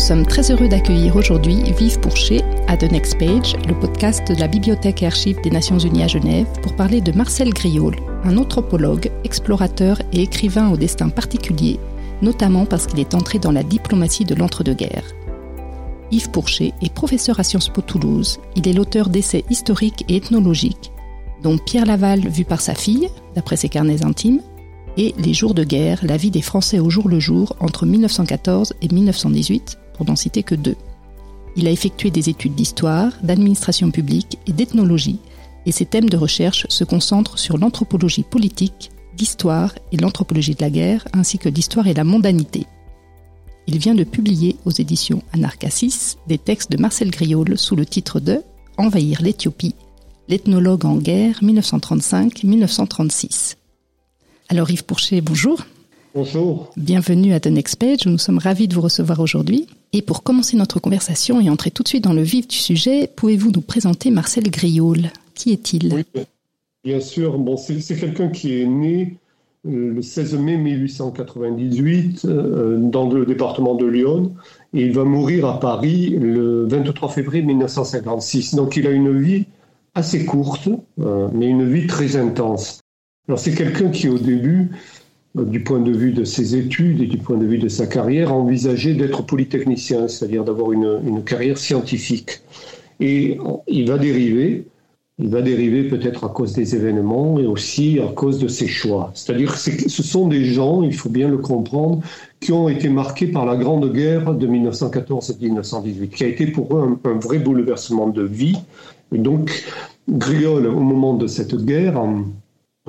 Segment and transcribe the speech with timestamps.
[0.00, 4.48] sommes très heureux d'accueillir aujourd'hui Vive Pourchet à The Next Page, le podcast de la
[4.48, 9.10] Bibliothèque et Archives des Nations Unies à Genève, pour parler de Marcel Griol, un anthropologue,
[9.24, 11.78] explorateur et écrivain au destin particulier,
[12.22, 15.14] notamment parce qu'il est entré dans la diplomatie de l'entre-deux-guerres.
[16.10, 18.40] Yves Pourchet est professeur à Sciences Po Toulouse.
[18.56, 20.92] Il est l'auteur d'essais historiques et ethnologiques,
[21.42, 24.40] dont Pierre Laval vu par sa fille, d'après ses carnets intimes,
[24.96, 28.74] et Les jours de guerre, la vie des Français au jour le jour entre 1914
[28.82, 30.76] et 1918, pour n'en citer que deux.
[31.56, 35.18] Il a effectué des études d'histoire, d'administration publique et d'ethnologie,
[35.66, 40.70] et ses thèmes de recherche se concentrent sur l'anthropologie politique, l'histoire et l'anthropologie de la
[40.70, 42.66] guerre, ainsi que l'histoire et la mondanité.
[43.66, 48.20] Il vient de publier aux éditions Anarcassis des textes de Marcel Griol sous le titre
[48.20, 48.40] de
[48.78, 49.74] Envahir l'Éthiopie,
[50.28, 53.56] l'ethnologue en guerre 1935-1936.
[54.48, 55.60] Alors Yves Pourchet, bonjour.
[56.12, 56.70] Bonjour.
[56.76, 59.68] Bienvenue à The Next Page, nous sommes ravis de vous recevoir aujourd'hui.
[59.92, 63.08] Et pour commencer notre conversation et entrer tout de suite dans le vif du sujet,
[63.14, 65.10] pouvez-vous nous présenter Marcel Griol?
[65.34, 65.94] Qui est-il?
[65.94, 66.22] Oui,
[66.82, 67.38] bien sûr.
[67.38, 69.18] Bon, c'est quelqu'un qui est né
[69.68, 74.32] euh, le 16 mai 1898 euh, dans le département de Lyon
[74.74, 78.56] et il va mourir à Paris le 23 février 1956.
[78.56, 79.44] Donc il a une vie
[79.94, 80.68] assez courte,
[81.00, 82.80] euh, mais une vie très intense.
[83.28, 84.70] Alors c'est quelqu'un qui au début,
[85.34, 88.32] du point de vue de ses études et du point de vue de sa carrière,
[88.32, 92.40] envisageait d'être polytechnicien, c'est-à-dire d'avoir une, carrière scientifique.
[92.98, 94.66] Et il va dériver,
[95.18, 99.12] il va dériver peut-être à cause des événements et aussi à cause de ses choix.
[99.14, 99.58] C'est-à-dire que
[99.88, 102.02] ce sont des gens, il faut bien le comprendre,
[102.40, 106.98] qui ont été marqués par la Grande Guerre de 1914-1918, qui a été pour eux
[107.04, 108.58] un, un, vrai bouleversement de vie.
[109.14, 109.64] Et donc,
[110.08, 112.24] Griol, au moment de cette guerre, en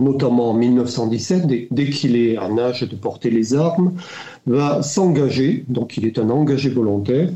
[0.01, 3.93] notamment en 1917, dès, qu'il est en âge de porter les armes,
[4.45, 7.29] va s'engager, donc il est un engagé volontaire,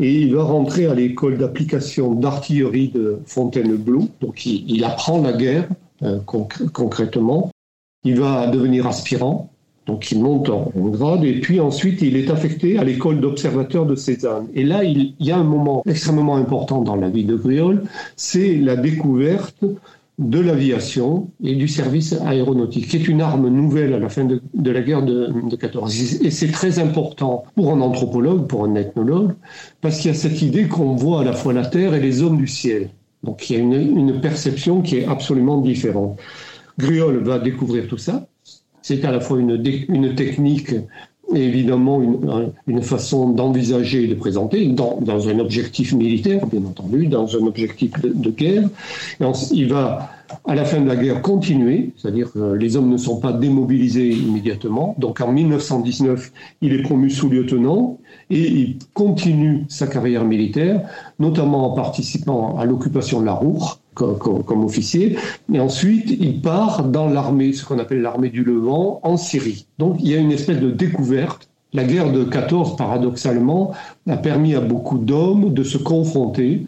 [0.00, 5.68] et il va rentrer à l'école d'application d'artillerie de Fontainebleau, donc il, apprend la guerre
[6.02, 7.50] euh, concrètement,
[8.04, 9.50] il va devenir aspirant,
[9.88, 13.96] donc il monte en, grade, et puis ensuite il est affecté à l'école d'observateur de
[13.96, 14.46] Cézanne.
[14.54, 17.82] Et là, il, y a un moment extrêmement important dans la vie de Griol,
[18.14, 19.64] c'est la découverte
[20.18, 24.40] de l'aviation et du service aéronautique, qui est une arme nouvelle à la fin de,
[24.70, 26.24] la guerre de, de 14.
[26.24, 29.34] Et c'est très important pour un anthropologue, pour un ethnologue,
[29.80, 32.22] parce qu'il y a cette idée qu'on voit à la fois la Terre et les
[32.22, 32.90] hommes du ciel.
[33.22, 36.18] Donc il y a une, perception qui est absolument différente.
[36.78, 38.26] Griol va découvrir tout ça.
[38.82, 40.74] C'est à la fois une, une technique
[41.34, 42.00] évidemment
[42.66, 47.46] une, façon d'envisager et de présenter dans, dans, un objectif militaire, bien entendu, dans un
[47.46, 48.68] objectif de, guerre.
[49.20, 50.10] Et il va,
[50.46, 54.08] à la fin de la guerre, continuer, c'est-à-dire que les hommes ne sont pas démobilisés
[54.10, 54.94] immédiatement.
[54.98, 57.98] Donc en 1919, il est promu sous-lieutenant
[58.30, 60.82] et il continue sa carrière militaire,
[61.18, 65.16] notamment en participant à l'occupation de la Roure comme, officier.
[65.52, 69.66] Et ensuite, il part dans l'armée, ce qu'on appelle l'armée du Levant, en Syrie.
[69.78, 71.48] Donc il y a une espèce de découverte.
[71.74, 73.72] La guerre de 14, paradoxalement,
[74.08, 76.66] a permis à beaucoup d'hommes de se confronter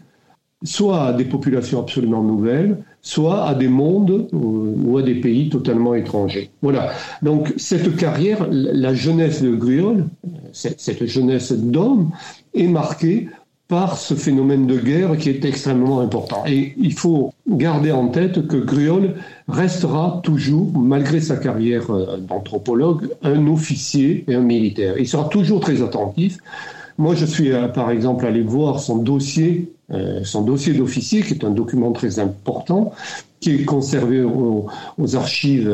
[0.63, 5.95] soit à des populations absolument nouvelles, soit à des mondes ou à des pays totalement
[5.95, 6.51] étrangers.
[6.61, 6.91] Voilà.
[7.23, 10.05] Donc cette carrière, la jeunesse de Griol,
[10.51, 12.11] cette jeunesse d'homme,
[12.53, 13.27] est marquée
[13.71, 16.43] par ce phénomène de guerre qui est extrêmement important.
[16.45, 19.13] Et il faut garder en tête que Griol
[19.47, 24.95] restera toujours, malgré sa carrière euh, d'anthropologue, un officier et un militaire.
[24.97, 26.37] Il sera toujours très attentif.
[26.97, 31.35] Moi, je suis euh, par exemple allé voir son dossier, euh, son dossier d'officier, qui
[31.35, 32.91] est un document très important,
[33.39, 34.67] qui est conservé aux,
[35.15, 35.73] archives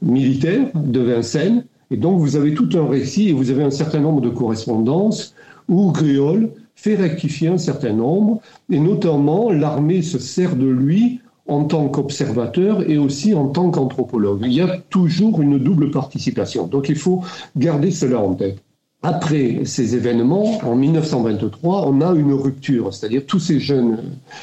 [0.00, 1.64] militaires de Vincennes.
[1.90, 5.34] Et donc, vous avez tout un récit et vous avez un certain nombre de correspondances
[5.68, 6.50] où Griol
[6.84, 12.88] fait rectifier un certain nombre, et notamment l'armée se sert de lui en tant qu'observateur
[12.90, 14.42] et aussi en tant qu'anthropologue.
[14.44, 16.66] Il y a toujours une double participation.
[16.66, 17.22] Donc il faut
[17.56, 18.58] garder cela en tête.
[19.02, 24.00] Après ces événements, en 1923, on a une rupture, c'est-à-dire tous ces jeunes,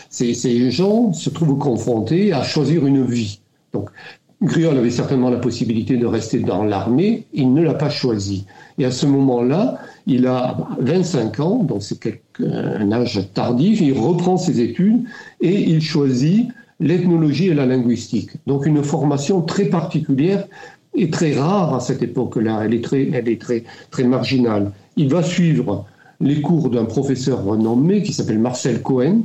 [0.09, 3.39] ces, ces, gens se trouvent confrontés à choisir une vie.
[3.71, 3.91] Donc
[4.41, 8.47] Griol avait certainement la possibilité de rester dans l'armée, il ne l'a pas choisi.
[8.79, 9.77] Et à ce moment-là,
[10.07, 15.03] il a 25 ans, donc c'est un âge tardif, il reprend ses études
[15.41, 16.49] et il choisit
[16.79, 18.31] l'ethnologie et la linguistique.
[18.47, 20.47] Donc une formation très particulière
[20.95, 24.71] et très rare à cette époque-là, elle est très, elle est très, très marginale.
[24.97, 25.85] Il va suivre
[26.19, 29.21] les cours d'un professeur renommé qui s'appelle Marcel Cohen,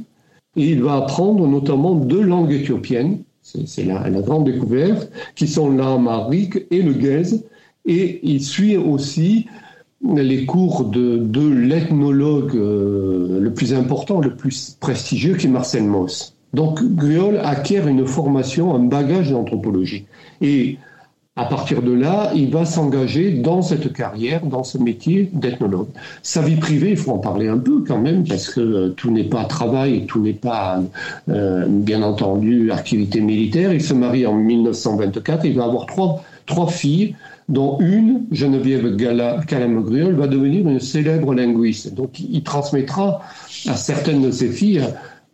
[0.57, 5.71] et il va apprendre notamment deux langues éthiopiennes, c'est la, la, grande découverte, qui sont
[5.71, 7.45] l'amharique et le guèze.
[7.85, 9.47] Et il suit aussi
[10.15, 16.35] les cours de, l'ethnologue euh, le plus important, le plus prestigieux, qui est Marcel Mauss.
[16.55, 20.07] Donc Griol acquiert une formation, un bagage d'anthropologie.
[20.41, 20.79] Et
[21.39, 25.89] à partir de là, il va s'engager dans cette carrière, dans ce métier d'ethnologue.
[26.23, 29.11] Sa vie privée, il faut en parler un peu quand même, parce que euh, tout
[29.11, 30.83] n'est pas travail, tout n'est pas,
[31.29, 33.75] euh, bien entendu, activité militaire.
[33.75, 37.15] Il se marie en 1924, il va avoir trois filles,
[37.49, 41.95] dont une, Geneviève Calame-Griol, va devenir une célèbre linguiste.
[41.95, 43.23] Donc il transmettra
[43.69, 44.83] à certaines de ses filles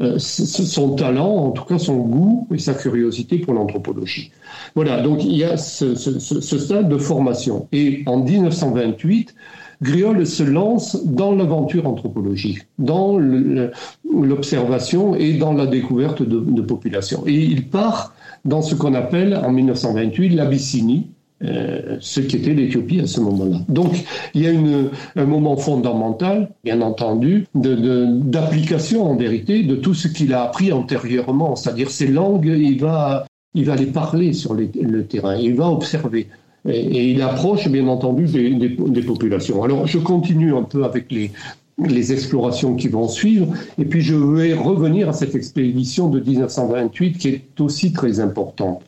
[0.02, 4.32] euh, son talent, en tout cas son goût et sa curiosité pour l'anthropologie.
[4.74, 7.68] Voilà, donc il y a ce, stade de formation.
[7.72, 9.34] Et en 1928,
[9.80, 17.24] Griol se lance dans l'aventure anthropologique, dans l'observation et dans la découverte de, de populations.
[17.26, 18.14] Et il part
[18.44, 21.10] dans ce qu'on appelle en 1928 l'Abyssinie,
[21.44, 23.58] euh, ce qu'était l'Éthiopie à ce moment-là.
[23.68, 24.04] Donc,
[24.34, 29.94] il y a une, un moment fondamental, bien entendu, d'application de, en vérité de tout
[29.94, 34.54] ce qu'il a appris antérieurement, c'est-à-dire ces langues, il va, il va les parler sur
[34.54, 36.28] le terrain, il va observer.
[36.68, 39.62] Et, il approche, bien entendu, des, des, des, populations.
[39.62, 41.32] Alors, je continue un peu avec les,
[41.78, 47.18] les explorations qui vont suivre, et puis je vais revenir à cette expédition de 1928
[47.18, 48.82] qui est aussi très importante.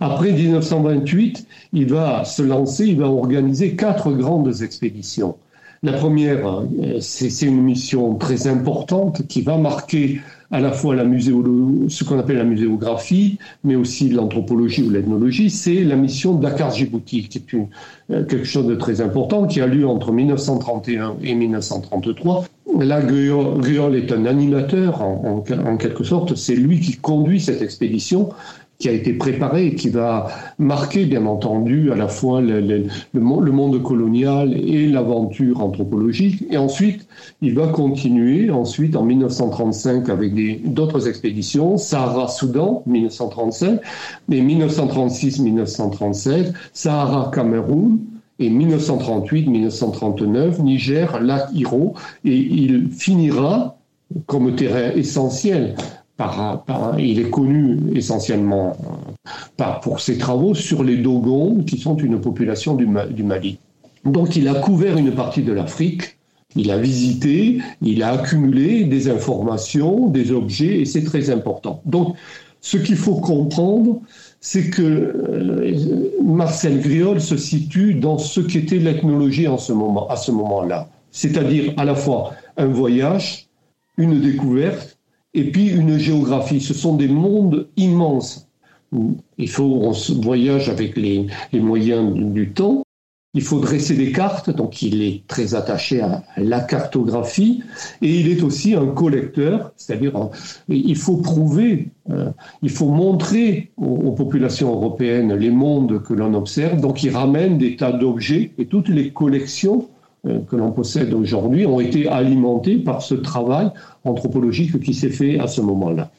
[0.00, 5.36] Après 1928, il va se lancer, il va organiser quatre grandes expéditions.
[5.82, 11.04] La première, euh, c'est une mission très importante qui va marquer à la fois la
[11.04, 17.38] ce qu'on appelle la muséographie, mais aussi l'anthropologie ou l'ethnologie, c'est la mission Dakar-Djibouti, qui
[17.38, 17.54] est
[18.10, 22.44] euh, quelque chose de très important, qui a lieu entre 1931 et 1933.
[22.80, 25.42] Là, Griol est un animateur, en
[25.78, 28.28] quelque sorte, c'est lui qui conduit cette expédition,
[28.78, 30.28] qui a été préparé qui va
[30.58, 32.86] marquer, bien entendu, à la fois le
[33.50, 36.44] monde colonial et l'aventure anthropologique.
[36.50, 37.08] Et ensuite,
[37.42, 40.32] il va continuer, ensuite, en 1935, avec
[40.72, 43.80] d'autres expéditions, Sahara-Soudan, 1935,
[44.30, 47.98] et 1936-1937, Sahara-Cameroun,
[48.38, 51.94] et 1938-1939, Niger, lac Hiro,
[52.24, 53.74] et il finira
[54.26, 55.74] comme terrain essentiel
[56.98, 58.76] il est connu essentiellement
[59.60, 63.58] euh, pour ses travaux sur les Dogons, qui sont une population du, Mali.
[64.04, 66.18] Donc il a couvert une partie de l'Afrique,
[66.56, 71.82] il a visité, il a accumulé des informations, des objets, et c'est très important.
[71.84, 72.16] Donc
[72.60, 74.00] ce qu'il faut comprendre,
[74.40, 80.88] c'est que euh, Marcel Griol se situe dans ce qu'était l'ethnologie moment, à ce moment-là,
[81.12, 83.46] c'est-à-dire à la fois un voyage,
[83.96, 84.97] une découverte
[85.34, 86.60] et puis une géographie.
[86.60, 88.48] Ce sont des mondes immenses.
[89.36, 92.82] Il faut, on voyage avec les, moyens du, temps.
[93.34, 97.62] Il faut dresser des cartes, donc il est très attaché à la cartographie,
[98.00, 100.30] et il est aussi un collecteur, c'est-à-dire
[100.68, 102.30] il faut prouver, euh,
[102.62, 107.76] il faut montrer aux, populations européennes les mondes que l'on observe, donc il ramène des
[107.76, 109.90] tas d'objets et toutes les collections
[110.24, 113.70] que l'on possède aujourd'hui ont été alimentés par ce travail
[114.04, 116.10] anthropologique qui s'est fait à ce moment-là.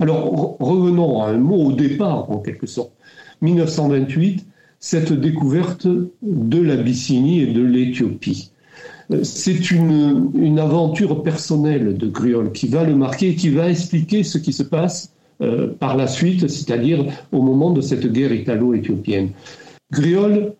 [0.00, 2.92] Alors revenons à un mot au départ, en quelque sorte.
[3.42, 4.46] 1928,
[4.78, 5.86] cette découverte
[6.22, 8.52] de l'Abyssinie et de l'Éthiopie.
[9.10, 14.22] Euh, c'est une, une, aventure personnelle de Griol qui va le marquer, qui va expliquer
[14.22, 19.30] ce qui se passe euh, par la suite, c'est-à-dire au moment de cette guerre italo-éthiopienne.
[19.92, 20.54] Griol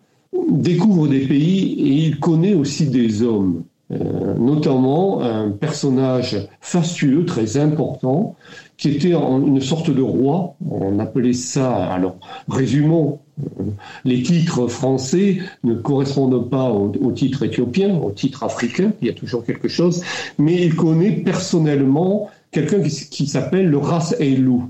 [0.49, 7.57] découvre des pays et il connaît aussi des hommes, euh, notamment un personnage fastueux, très
[7.57, 8.35] important,
[8.77, 10.55] qui était une sorte de roi.
[10.69, 12.17] On appelait ça, alors
[12.47, 13.63] résumons, euh,
[14.05, 19.13] les titres français ne correspondent pas aux, titres éthiopiens, aux titres africains, il y a
[19.13, 20.03] toujours quelque chose,
[20.37, 24.69] mais il connaît personnellement quelqu'un qui, qui s'appelle le Ras Eilou.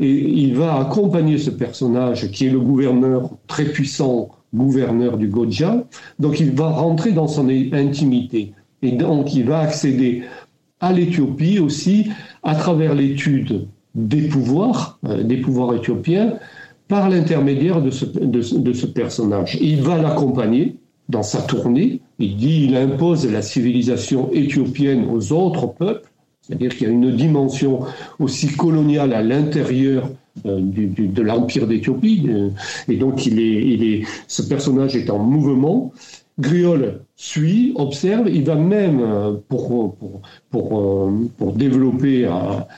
[0.00, 5.84] Et il va accompagner ce personnage qui est le gouverneur très puissant gouverneur du Godja.
[6.18, 8.52] Donc il va rentrer dans son intimité.
[8.82, 10.22] Et donc il va accéder
[10.80, 12.10] à l'Éthiopie aussi
[12.42, 16.34] à travers l'étude des pouvoirs, euh, des pouvoirs éthiopiens,
[16.88, 19.56] par l'intermédiaire de ce, de, ce personnage.
[19.60, 20.76] il va l'accompagner
[21.08, 22.00] dans sa tournée.
[22.18, 26.10] Il dit il impose la civilisation éthiopienne aux autres peuples,
[26.46, 27.80] c'est-à-dire qu'il y a une dimension
[28.18, 30.10] aussi coloniale à l'intérieur
[30.46, 32.26] euh, de l'Empire d'Éthiopie.
[32.28, 32.50] Euh,
[32.88, 35.92] et donc, il est, ce personnage est en mouvement.
[36.38, 39.96] Griol suit, observe, il va même, euh, pour
[41.54, 42.28] développer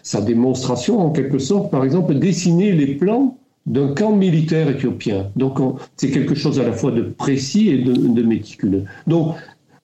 [0.03, 5.31] sa démonstration, en quelque sorte, par exemple, dessiner les plans d'un camp militaire éthiopien.
[5.35, 5.59] Donc,
[5.97, 8.85] c'est quelque chose à la fois de précis et de, de méticuleux.
[9.09, 9.35] Donc,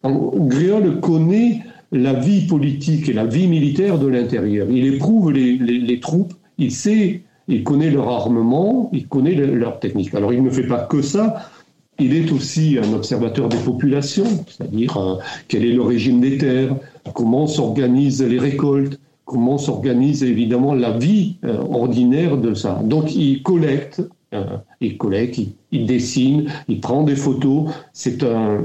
[0.05, 4.67] Griol connaît la vie politique et la vie militaire de l'intérieur.
[4.71, 10.15] Il éprouve les, troupes, il sait, il connaît leur armement, il connaît leur technique.
[10.15, 11.51] Alors il ne fait pas que ça,
[11.99, 15.17] il est aussi un observateur des populations, c'est-à-dire euh,
[15.49, 16.75] quel est le régime des terres,
[17.15, 22.81] comment s'organisent les récoltes, comment s'organise évidemment la vie euh, ordinaire de ça.
[22.83, 24.03] Donc il collecte,
[24.35, 25.39] euh, il collecte,
[25.73, 27.71] il, dessine, il prend des photos.
[27.93, 28.65] C'est un,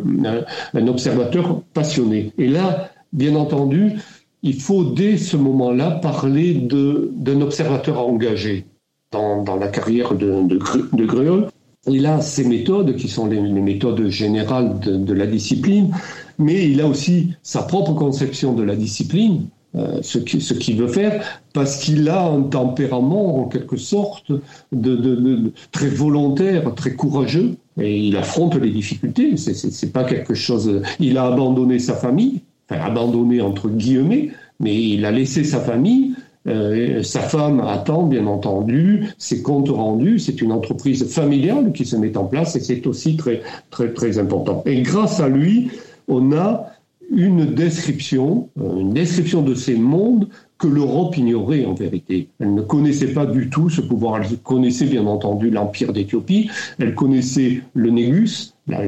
[0.87, 2.31] observateur passionné.
[2.37, 3.93] Et là, bien entendu,
[4.43, 8.65] il faut dès ce moment-là parler d'un observateur engagé
[9.11, 11.47] dans, la carrière de, de,
[11.87, 15.91] Il a ses méthodes qui sont les, méthodes générales de, la discipline,
[16.37, 21.23] mais il a aussi sa propre conception de la discipline euh, ce qu'il veut faire,
[21.53, 24.31] parce qu'il a un tempérament en quelque sorte
[25.71, 29.35] très volontaire, très courageux, et il affronte les difficultés.
[29.37, 30.81] C'est pas quelque chose.
[30.99, 36.15] Il a abandonné sa famille, enfin abandonné entre guillemets, mais il a laissé sa famille.
[36.47, 40.19] Euh, sa femme attend, bien entendu, ses comptes rendus.
[40.19, 44.17] C'est une entreprise familiale qui se met en place et c'est aussi très, très, très
[44.17, 44.63] important.
[44.65, 45.69] Et grâce à lui,
[46.07, 46.71] on a
[47.11, 52.29] une description, euh, une description de ces mondes que l'Europe ignorait en vérité.
[52.39, 54.21] Elle ne connaissait pas du tout ce pouvoir.
[54.21, 58.83] Elle connaissait bien entendu l'empire d'Éthiopie, elle connaissait le Négus, la,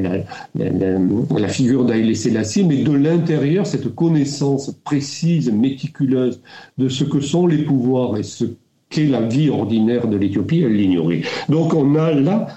[0.55, 6.41] la, figure d'Aïlé Sélassié, mais de l'intérieur, cette connaissance précise, méticuleuse
[6.77, 8.45] de ce que sont les pouvoirs et ce
[8.89, 11.21] qu'est la vie ordinaire de l'Éthiopie, elle l'ignorait.
[11.47, 12.47] Donc on a là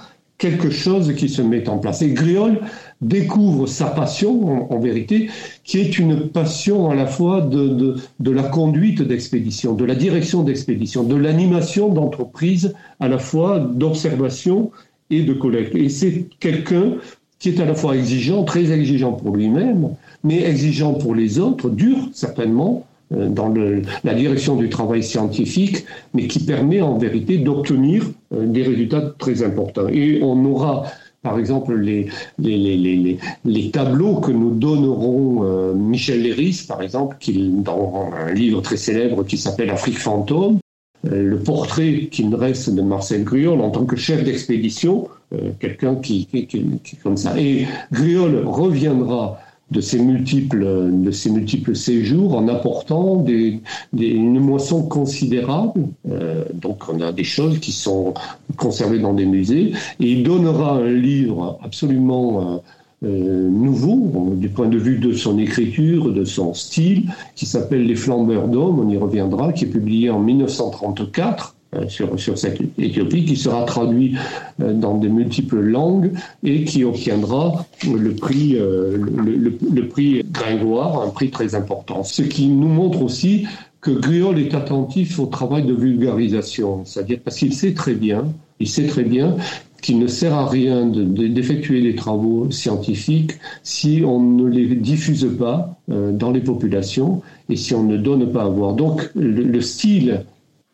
[0.42, 2.02] quelque chose qui se met en place.
[2.02, 2.58] Et Griol
[3.00, 5.30] découvre sa passion, en, vérité,
[5.62, 10.42] qui est une passion à la fois de, de, la conduite d'expédition, de la direction
[10.42, 14.72] d'expédition, de l'animation d'entreprise, à la fois d'observation
[15.12, 15.74] et de collecte.
[15.74, 16.94] Et c'est quelqu'un
[17.38, 19.90] qui est à la fois exigeant, très exigeant pour lui-même,
[20.22, 23.52] mais exigeant pour les autres, dur certainement, euh, dans
[24.04, 29.42] la direction du travail scientifique, mais qui permet en vérité d'obtenir euh, des résultats très
[29.42, 29.88] importants.
[29.88, 30.84] Et on aura
[31.22, 32.08] par exemple, les,
[32.40, 38.32] les, les, les, tableaux que nous donnerons euh, Michel Léris, par exemple, qui, dans un
[38.32, 40.58] livre très célèbre qui s'appelle Afrique fantôme,
[41.04, 46.26] le portrait qu'il reste de Marcel Griol en tant que chef d'expédition, euh, quelqu'un qui,
[46.26, 47.38] qui, qui, qui, comme ça.
[47.38, 49.40] Et Griol reviendra
[49.72, 53.60] de ces multiples, de ces multiples séjours en apportant des,
[53.92, 55.88] des, une moisson considérable.
[56.10, 58.14] Euh, donc on a des choses qui sont
[58.56, 62.58] conservées dans des musées et il donnera un livre absolument euh,
[63.04, 67.96] euh nouveau du point de vue de son écriture, de son style, qui s'appelle Les
[67.96, 73.24] Flambeurs d'Hommes, on y reviendra, qui est publié en 1934 euh, sur, sur cette Éthiopie,
[73.24, 74.14] qui sera traduit
[74.60, 76.12] euh, dans de multiples langues
[76.44, 82.02] et qui obtiendra le prix, euh, le, prix Gringoire, un prix très important.
[82.04, 83.46] Ce qui nous montre aussi
[83.80, 88.26] que Griol est attentif au travail de vulgarisation, c'est-à-dire parce qu'il sait très bien,
[88.60, 89.36] il sait très bien
[89.82, 95.28] qu'il ne sert à rien d'effectuer de, des travaux scientifiques si on ne les diffuse
[95.38, 97.20] pas dans les populations
[97.50, 98.74] et si on ne donne pas à voir.
[98.74, 100.24] Donc le, le style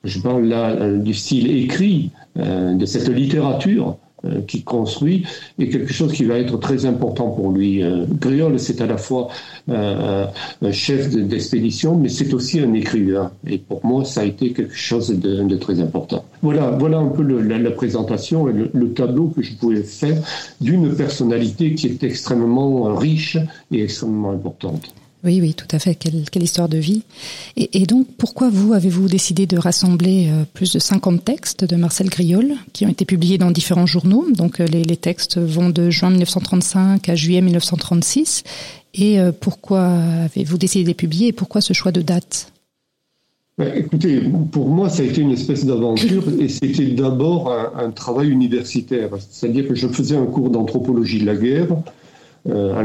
[0.04, 3.96] je parle là euh, du style écrit, euh, de cette littérature
[4.28, 5.24] euh, qui construit,
[5.58, 7.82] est quelque chose qui va être très important pour lui.
[8.20, 9.28] Griol, c'est à la fois
[9.68, 13.30] un chef d'expédition, mais c'est aussi un écrivain.
[13.46, 16.24] Et pour moi, ça a été quelque chose de, très important.
[16.42, 20.16] Voilà, voilà un peu la, présentation, le, le, tableau que je pouvais faire
[20.60, 23.36] d'une personnalité qui est extrêmement riche
[23.72, 24.94] et extrêmement importante.
[25.24, 25.96] Oui, oui, tout à fait.
[25.96, 27.02] Quelle, histoire de vie.
[27.56, 32.08] Et, donc, pourquoi vous avez-vous décidé de rassembler euh, plus de 50 textes de Marcel
[32.08, 34.26] Griol qui ont été publiés dans différents journaux?
[34.32, 38.44] Donc, euh, les, textes vont de juin 1935 à juillet 1936.
[38.94, 39.88] Et euh, pourquoi
[40.24, 42.52] avez-vous décidé de les publier et pourquoi ce choix de date?
[43.58, 44.22] Ben, Écoutez,
[44.52, 49.10] pour moi, ça a été une espèce d'aventure et c'était d'abord un, travail universitaire.
[49.30, 51.76] C'est-à-dire que je faisais un cours d'anthropologie de la guerre
[52.46, 52.82] à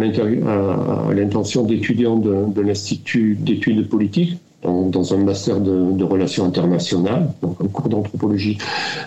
[1.14, 7.90] l'intention d'étudiants de, l'Institut d'études politiques dans, un master de, relations internationales, donc un cours
[7.90, 8.58] d'anthropologie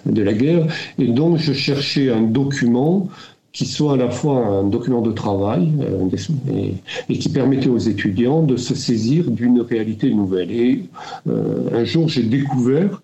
[0.04, 0.66] de la guerre.
[0.98, 3.08] Et donc, je cherchais un document
[3.52, 6.74] qui soit à la fois un document de travail euh,
[7.08, 10.50] et, qui permettait aux étudiants de se saisir d'une réalité nouvelle.
[10.50, 10.82] Et
[11.26, 13.00] euh, un jour, j'ai découvert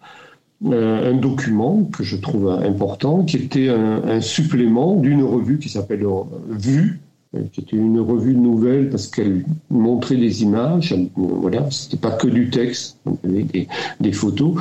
[0.65, 6.07] un document que je trouve important, qui était un supplément d'une revue qui s'appelle
[6.51, 7.01] Vue,
[7.53, 10.95] qui était une revue de nouvelles parce qu'elle montrait des images.
[11.17, 13.69] Voilà, c'était pas que du texte, on avait des,
[14.01, 14.55] des photos.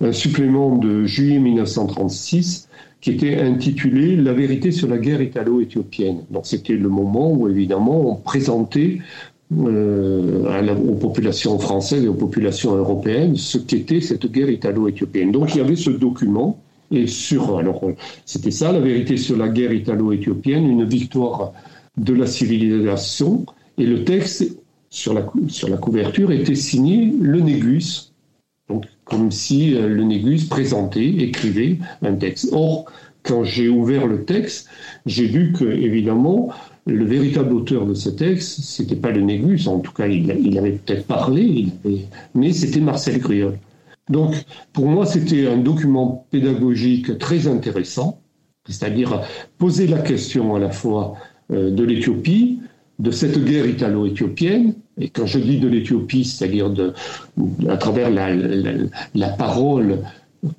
[0.00, 2.68] Un supplément de juillet 1936
[3.04, 6.20] qui était intitulé La vérité sur la guerre italo-éthiopienne.
[6.30, 9.00] Donc c'était le moment où évidemment on présentait
[9.52, 15.32] euh, aux populations françaises et aux populations européennes ce qu'était cette guerre italo-éthiopienne.
[15.32, 16.58] Donc il y avait ce document
[16.90, 17.82] et sur alors
[18.24, 21.52] c'était ça la vérité sur la guerre italo-éthiopienne, une victoire
[21.96, 23.46] de la civilisation
[23.78, 24.56] et le texte
[24.90, 28.14] sur la, sur la couverture était signé le Négus,
[28.68, 32.48] donc, comme si euh, le Négus présentait, écrivait un texte.
[32.52, 32.86] Or,
[33.22, 34.68] quand j'ai ouvert le texte,
[35.06, 36.50] j'ai vu que, évidemment,
[36.86, 40.72] le véritable auteur de ce texte, c'était pas le Négus, en tout cas, il, avait
[40.72, 41.66] peut-être parlé,
[42.34, 43.58] mais c'était Marcel Griol.
[44.10, 44.34] Donc,
[44.72, 48.20] pour moi, c'était un document pédagogique très intéressant,
[48.68, 49.22] c'est-à-dire
[49.56, 51.16] poser la question à la fois
[51.50, 52.60] de l'Éthiopie,
[52.98, 56.70] de cette guerre italo-éthiopienne, et quand je dis de l'Éthiopie, c'est-à-dire
[57.68, 59.98] à travers la, parole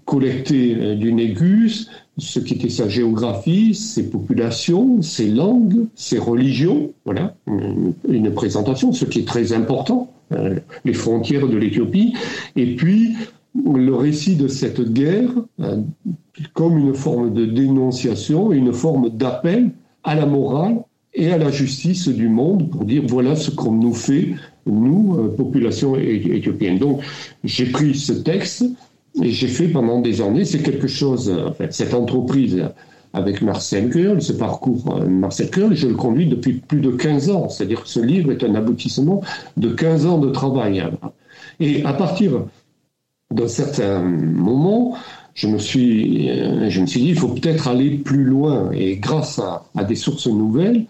[0.05, 6.91] collectée euh, du Négus, ce qui était sa géographie, ses populations, ses langues, ses religions,
[7.05, 12.13] voilà, une, présentation, ce qui est très important, euh, les frontières de l'Éthiopie,
[12.55, 13.13] et puis
[13.63, 15.29] le récit de cette guerre
[15.61, 15.77] euh,
[16.53, 19.71] comme une forme de dénonciation, une forme d'appel
[20.05, 20.77] à la morale
[21.13, 24.35] et à la justice du monde pour dire voilà ce qu'on nous fait,
[24.65, 26.77] nous, euh, population éthiopienne.
[26.77, 27.01] Donc
[27.43, 28.65] j'ai pris ce texte
[29.21, 31.33] et j'ai fait pendant des années, c'est quelque chose,
[31.69, 32.63] cette entreprise
[33.15, 37.29] avec Marcel Curl, ce parcours euh, Marcel Curl, je le conduis depuis plus de 15
[37.29, 37.49] ans.
[37.49, 39.21] C'est-à-dire que ce livre est un aboutissement
[39.55, 40.83] de 15 ans de travail.
[41.61, 42.45] Et à partir
[43.31, 44.97] d'un certain moment,
[45.35, 48.71] je me suis, euh, je me suis dit, il faut peut-être aller plus loin.
[48.71, 50.85] Et grâce à, des sources nouvelles,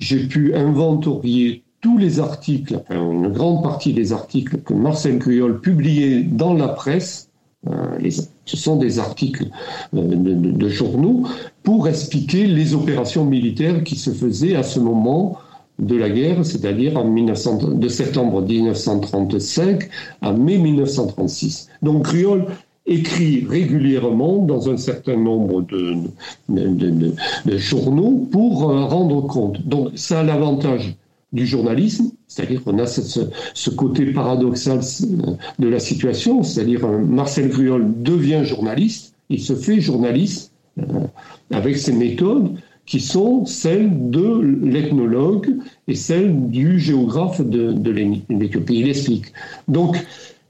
[0.00, 5.60] j'ai pu inventorier tous les articles, enfin une grande partie des articles que Marcel Cuyol
[5.60, 7.28] publiait dans la presse.
[7.68, 8.10] Euh,
[8.46, 9.48] ce sont des articles
[9.94, 11.24] euh, de, journaux
[11.62, 15.36] pour expliquer les opérations militaires qui se faisaient à ce moment
[15.78, 19.90] de la guerre, c'est-à-dire en de septembre 1935
[20.22, 21.68] à mai 1936.
[21.82, 22.46] Donc Cuyol
[22.90, 29.66] écrit régulièrement dans un certain nombre de, journaux pour euh, rendre compte.
[29.66, 30.96] Donc ça a l'avantage
[31.32, 37.48] du journalisme, c'est-à-dire qu'on a ce, côté paradoxal euh, de la situation, c'est-à-dire euh, Marcel
[37.48, 40.52] Gruol devient journaliste, il se fait journaliste
[41.52, 45.54] avec ses méthodes qui sont celles de l'ethnologue
[45.86, 48.80] et celles du géographe de, de l'Éthiopie.
[48.80, 49.26] Il explique.
[49.68, 49.96] Donc,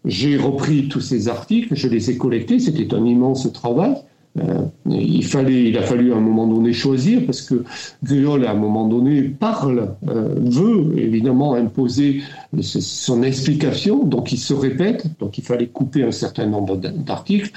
[0.04, 3.94] j'ai repris tous ces articles, je les ai collectés, c'était un immense travail.
[4.38, 7.64] Euh, il, fallait, il a fallu à un moment donné choisir parce que
[8.04, 12.22] Griol, à un moment donné, parle, euh, veut évidemment imposer
[12.60, 17.50] son explication, donc il se répète, donc il fallait couper un certain nombre d'articles,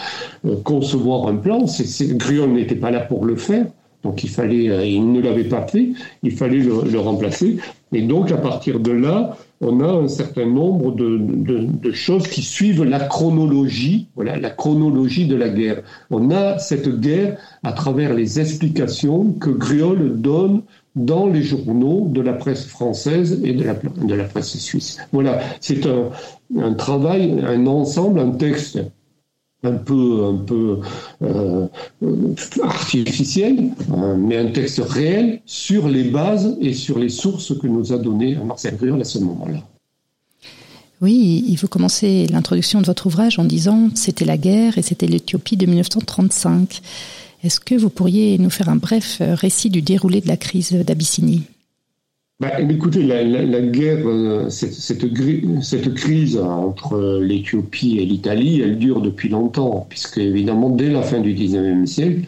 [0.45, 1.65] euh, concevoir un plan.
[2.15, 3.67] Griol n'était pas là pour le faire,
[4.01, 5.89] donc il fallait, il ne l'avait pas fait,
[6.23, 7.57] il fallait le, le remplacer.
[7.93, 12.83] Et donc à partir de là, on a un certain nombre de, choses qui suivent
[12.83, 15.81] la chronologie, voilà, la chronologie de la guerre.
[16.09, 20.63] On a cette guerre à travers les explications que Griol donne
[20.95, 23.63] dans les journaux de la presse française et de
[24.15, 24.97] la, presse suisse.
[25.11, 28.79] Voilà, c'est un travail, un ensemble, un texte
[29.63, 30.79] un peu, un peu
[31.21, 31.67] euh,
[32.61, 37.93] artificiel, hein, mais un texte réel sur les bases et sur les sources que nous
[37.93, 39.59] a données Marcel Griol à ce moment-là.
[41.01, 45.57] Oui, vous commencez l'introduction de votre ouvrage en disant c'était la guerre et c'était l'Éthiopie
[45.57, 46.81] de 1935.
[47.43, 51.43] Est-ce que vous pourriez nous faire un bref récit du déroulé de la crise d'Abyssinie?
[52.43, 55.13] Bah, écoutez, la, guerre, euh, cette,
[55.93, 61.33] crise entre l'Éthiopie et l'Italie, elle dure depuis longtemps, puisque évidemment, dès la fin du
[61.33, 62.27] 19e siècle,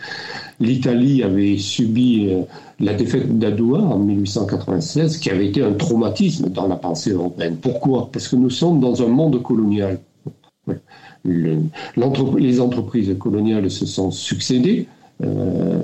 [0.62, 2.44] l'Italie avait subi euh,
[2.80, 7.58] la défaite d'Adoua en 1896, qui avait été un traumatisme dans la pensée européenne.
[7.62, 8.10] Pourquoi?
[8.10, 10.00] Parce que nous sommes dans un monde colonial.
[11.26, 14.88] les entreprises coloniales se sont succédées.
[15.22, 15.82] Euh,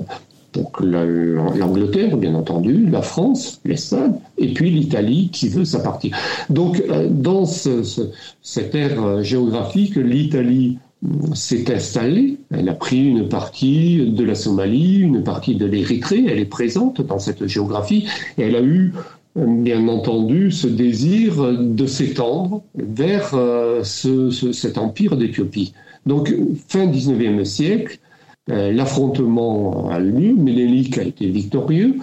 [0.52, 6.12] donc l'Angleterre, bien entendu, la France, l'Espagne, et puis l'Italie qui veut sa partie.
[6.50, 13.28] Donc euh, dans cette ère euh, géographique, l'Italie euh, s'est installée, elle a pris une
[13.28, 18.42] partie de la Somalie, une partie de l'Érythrée, elle est présente dans cette géographie, et
[18.42, 18.92] elle a eu
[19.34, 23.34] bien entendu ce désir de s'étendre vers
[23.82, 25.72] cet empire d'Éthiopie.
[26.04, 26.34] Donc
[26.68, 28.01] fin 19e siècle, euh,
[28.48, 31.96] l'affrontement a eu lieu, Ménélique a été victorieux,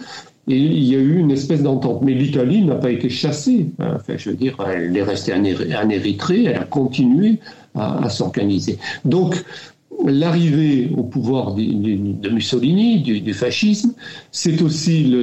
[0.48, 2.02] Et il y a eu une espèce d'entente.
[2.02, 3.68] Mais l'Italie n'a pas été chassée.
[3.80, 7.40] Enfin, je veux dire, elle est restée en Érythrée, elle a continué
[7.76, 8.78] à, s'organiser.
[9.06, 9.44] Donc,
[10.06, 13.94] l'arrivée au pouvoir de Mussolini, du, fascisme,
[14.32, 15.14] c'est aussi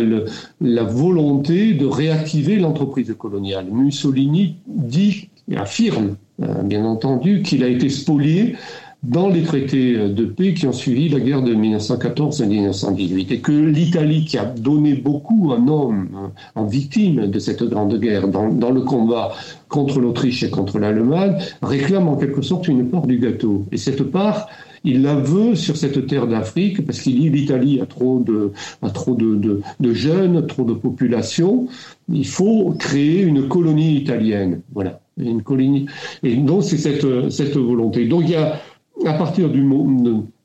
[0.60, 3.66] la volonté de réactiver l'entreprise coloniale.
[3.70, 8.56] Mussolini dit, affirme, euh, bien entendu, qu'il a été spolié
[9.02, 13.38] dans les traités de paix qui ont suivi la guerre de 1914 et 1918 et
[13.40, 18.70] que l'Italie, qui a donné beaucoup en hommes, en victimes de cette grande guerre dans,
[18.70, 19.32] le combat
[19.68, 23.64] contre l'Autriche et contre l'Allemagne, réclame en quelque sorte une part du gâteau.
[23.70, 24.48] Et cette part,
[24.82, 28.90] il la veut sur cette terre d'Afrique parce qu'il dit l'Italie a trop de, a
[28.90, 31.66] trop de, de, jeunes, trop de population.
[32.12, 34.62] Il faut créer une colonie italienne.
[34.72, 35.86] Voilà, une colonie.
[36.22, 38.06] Et donc c'est cette, cette volonté.
[38.06, 38.60] Donc il y a
[39.04, 39.50] à partir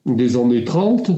[0.06, 1.12] des années 30,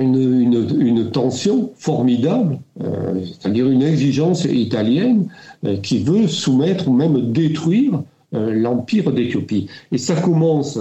[0.00, 5.28] une, tension formidable, euh, c'est-à-dire une exigence italienne
[5.64, 8.02] euh, qui veut soumettre ou même détruire
[8.34, 9.68] euh, l'empire d'Éthiopie.
[9.92, 10.78] Et ça commence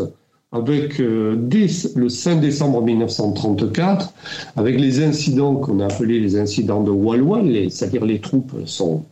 [0.51, 4.11] avec dès le 5 décembre 1934,
[4.55, 9.05] avec les incidents qu'on a appelés les incidents de Walwal, c'est-à-dire les troupes sont,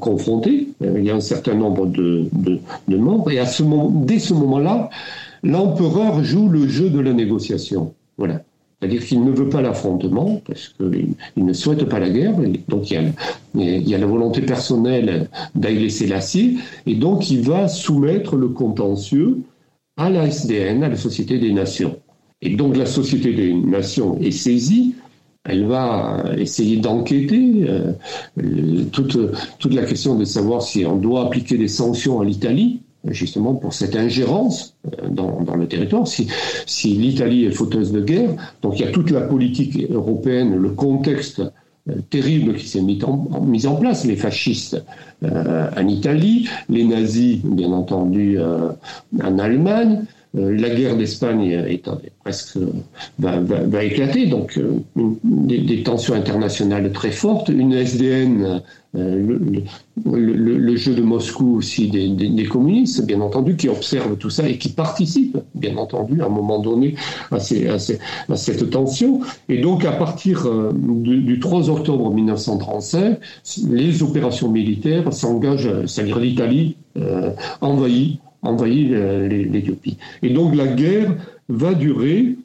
[0.00, 4.34] confrontées, il y a un certain nombre de, de, de morts, et à dès ce
[4.34, 4.90] moment-là,
[5.44, 7.94] l'empereur joue le jeu de la négociation.
[8.16, 8.42] Voilà.
[8.80, 12.34] C'est-à-dire qu'il ne veut pas l'affrontement, parce qu'il ne souhaite pas la guerre,
[12.68, 13.12] donc il
[13.54, 19.38] y a, la volonté personnelle d'Aïlé Sélassié, et donc il va soumettre le contentieux
[19.96, 21.96] à la SDN, à la Société des Nations.
[22.42, 24.94] Et donc la Société des Nations est saisie,
[25.44, 27.92] elle va essayer d'enquêter euh,
[28.92, 29.18] toute,
[29.58, 33.72] toute la question de savoir si on doit appliquer des sanctions à l'Italie, justement pour
[33.72, 36.06] cette ingérence euh, dans, le territoire.
[36.06, 36.28] Si,
[36.84, 38.30] l'Italie est fauteuse de guerre,
[38.62, 43.02] donc il y a toute la politique européenne, le contexte euh, terrible qui s'est mis
[43.04, 44.82] en, place, les fascistes
[45.22, 50.04] euh, en Italie, les nazis, bien entendu, en Allemagne,
[50.34, 51.88] la guerre d'Espagne est,
[52.24, 52.58] presque
[53.18, 54.80] va, éclater, donc euh,
[55.22, 58.62] des, tensions internationales très fortes, une SDN,
[58.96, 59.38] euh,
[60.04, 64.70] le, jeu de Moscou aussi des, communistes, bien entendu, qui observent tout ça et qui
[64.70, 66.96] participent, bien entendu, à un moment donné,
[67.30, 69.20] à, cette tension.
[69.48, 73.18] Et donc, à partir du, du 3 octobre 1935,
[73.70, 78.86] les opérations militaires s'engagent, c'est-à-dire l'Italie euh, envahit envahi
[79.50, 79.96] l'Éthiopie.
[80.22, 81.14] Et donc la guerre
[81.48, 82.36] va durer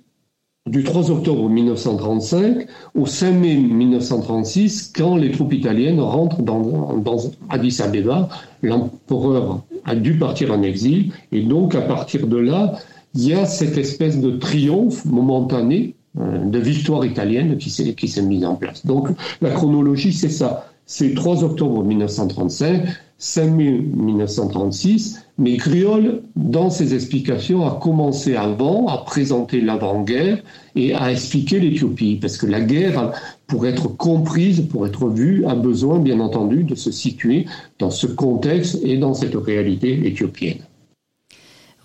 [0.70, 7.18] du 3 octobre 1935 au 5 mai 1936, quand les troupes italiennes rentrent dans, dans
[7.50, 8.30] Addis Abeba.
[8.62, 12.74] L'empereur a dû partir en exil, et donc à partir de là,
[13.16, 18.08] il y a cette espèce de triomphe momentané euh, de victoire italienne qui s'est qui
[18.08, 18.86] s'est mise en place.
[18.86, 19.10] Donc
[19.42, 20.68] la chronologie, c'est ça.
[20.86, 22.84] C'est 3 octobre 1935,
[23.18, 30.44] 5 mai 1936, mais Griol, dans ses explications, a commencé avant à présenter l'avant-guerre
[30.76, 33.14] et à expliquer l'Éthiopie, parce que la guerre,
[33.48, 37.46] pour être comprise, pour être vue, a besoin, bien entendu, de se situer
[37.80, 40.60] dans ce contexte et dans cette réalité éthiopienne.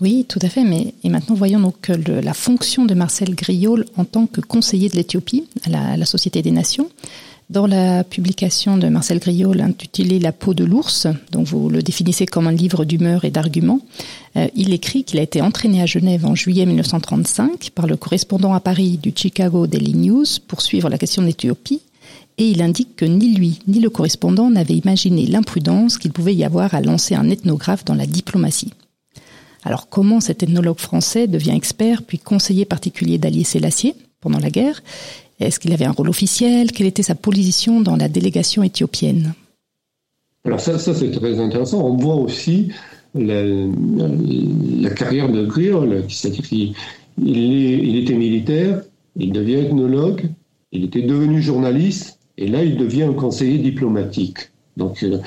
[0.01, 0.65] Oui, tout à fait.
[0.65, 4.89] Mais et maintenant, voyons donc le, la fonction de Marcel Griol en tant que conseiller
[4.89, 6.89] de l'Éthiopie à la Société des Nations.
[7.51, 12.25] Dans la publication de Marcel Griot, intitulée La peau de l'ours, dont vous le définissez
[12.25, 13.81] comme un livre d'humeur et d'arguments,
[14.37, 18.55] euh, il écrit qu'il a été entraîné à Genève en juillet 1935 par le correspondant
[18.55, 21.83] à Paris du Chicago Daily News pour suivre la question d'Éthiopie,
[22.39, 26.45] et il indique que ni lui ni le correspondant n'avaient imaginé l'imprudence qu'il pouvait y
[26.45, 28.73] avoir à lancer un ethnographe dans la diplomatie.
[29.65, 34.83] Alors comment cet ethnologue français devient expert puis conseiller particulier d'Allier Sélassié pendant la guerre?
[35.41, 36.73] Est-ce qu'il avait un rôle officiel?
[36.73, 39.35] Quelle était sa position dans la délégation éthiopienne?
[40.45, 41.85] Alors ça, ça c'est très intéressant.
[41.85, 42.71] On voit aussi
[43.15, 46.75] la, carrière de Griol, c'est-à-dire qu'il
[47.23, 48.83] il était militaire,
[49.17, 50.29] il devient ethnologue,
[50.73, 54.51] il était devenu journaliste, et là il devient un conseiller diplomatique.
[54.77, 55.19] Donc, euh,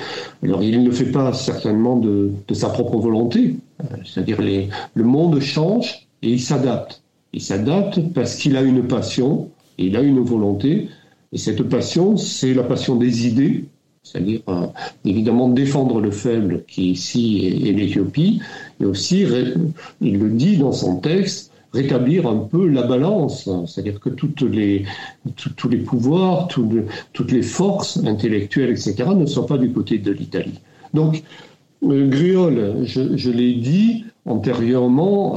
[0.42, 5.40] alors il ne fait pas certainement de, de sa propre volonté, euh, c'est-à-dire le monde
[5.40, 7.02] change et il s'adapte.
[7.32, 10.88] Il s'adapte parce qu'il a une passion, et il a une volonté,
[11.32, 13.64] et cette passion, c'est la passion des idées,
[14.02, 14.66] c'est-à-dire euh,
[15.04, 18.40] évidemment défendre le faible qui ici est, l'Éthiopie,
[18.80, 19.26] et aussi,
[20.00, 24.86] il le dit dans son texte, rétablir un peu la balance, c'est-à-dire que toutes les,
[25.36, 30.60] tous les pouvoirs, toutes, les forces intellectuelles, etc., ne sont pas du côté de l'Italie.
[30.94, 31.22] Donc,
[31.82, 35.34] euh, Griol, je l'ai dit, antérieurement,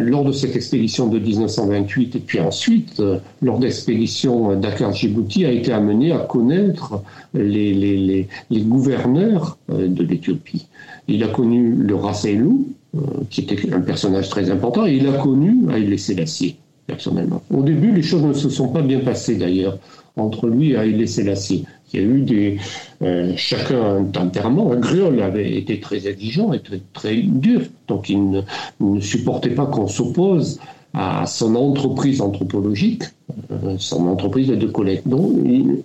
[0.00, 5.72] lors de cette expédition de 1928 et puis ensuite, euh, lors d'expéditions Dakar-Djibouti, a été
[5.72, 7.02] amené à connaître
[7.34, 10.66] les, gouverneurs euh, de l'Éthiopie.
[11.08, 15.12] Il a connu le Rasselou, euh, qui était un personnage très important, et il a
[15.12, 17.42] connu Haïlé Sélassié, personnellement.
[17.54, 19.78] Au début, les choses ne se sont pas bien passées d'ailleurs
[20.16, 21.64] entre lui et Haïlé Sélassié.
[21.92, 22.58] Il y a eu des.
[23.02, 24.74] Euh, chacun un tempérament.
[24.76, 26.60] Griol avait été très exigeant et
[26.92, 27.62] très, dur.
[27.86, 28.42] Donc il
[28.80, 30.58] ne, supportait pas qu'on s'oppose
[30.94, 33.04] à son entreprise anthropologique,
[33.50, 35.06] euh, son entreprise de collecte.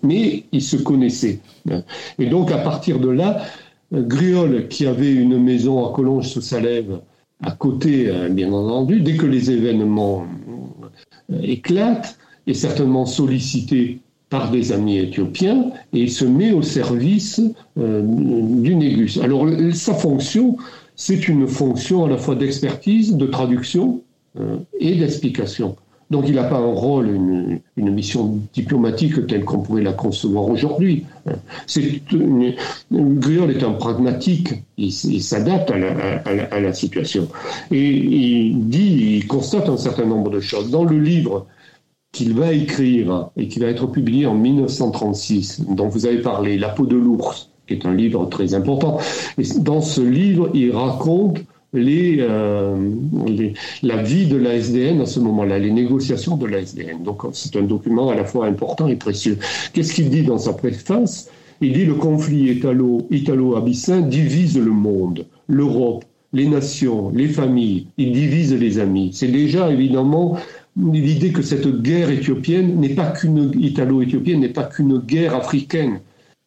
[0.04, 1.40] mais il se connaissait.
[2.18, 3.44] Et donc à partir de là,
[3.94, 7.00] Griol, qui avait une maison à Collonges sous Salève,
[7.44, 10.26] à côté, euh, bien entendu, dès que les événements
[11.44, 12.18] éclatent,
[12.48, 14.00] est certainement sollicité
[14.32, 17.42] par des amis éthiopiens et se met au service
[17.78, 19.20] euh, du Négus.
[19.22, 20.58] Alors sa fonction,
[20.96, 24.02] c'est une fonction à la fois d'expertise, de traduction
[24.40, 25.76] euh, et d'explication.
[26.12, 31.06] Donc il n'a pas un rôle, une, mission diplomatique telle qu'on pourrait la concevoir aujourd'hui.
[32.92, 35.76] Griol est un pragmatique, il, s'adapte à
[36.52, 37.28] à la, situation.
[37.70, 40.70] Et il dit, il constate un certain nombre de choses.
[40.70, 41.48] Dans le livre
[42.12, 46.70] qu'il va écrire et qui va être publié en 1936, dont vous avez parlé, La
[46.70, 48.98] peau de l'ours, qui est un livre très important.
[49.38, 51.40] Et dans ce livre, il raconte
[51.74, 52.76] les, euh,
[53.82, 57.04] la vie de la SDN à ce moment-là, les négociations de la SDN.
[57.04, 59.38] Donc c'est un document à la fois important et précieux.
[59.74, 61.30] Qu'est-ce qu'il dit dans sa préface?
[61.62, 62.60] Il dit le conflit
[63.12, 69.12] italo-abyssin divise le monde, l'Europe, les nations, les familles, il divise les amis.
[69.14, 70.38] C'est déjà évidemment
[70.78, 76.02] l'idée que cette guerre éthiopienne n'est pas qu'une italo-éthiopienne n'est pas qu'une guerre africaine.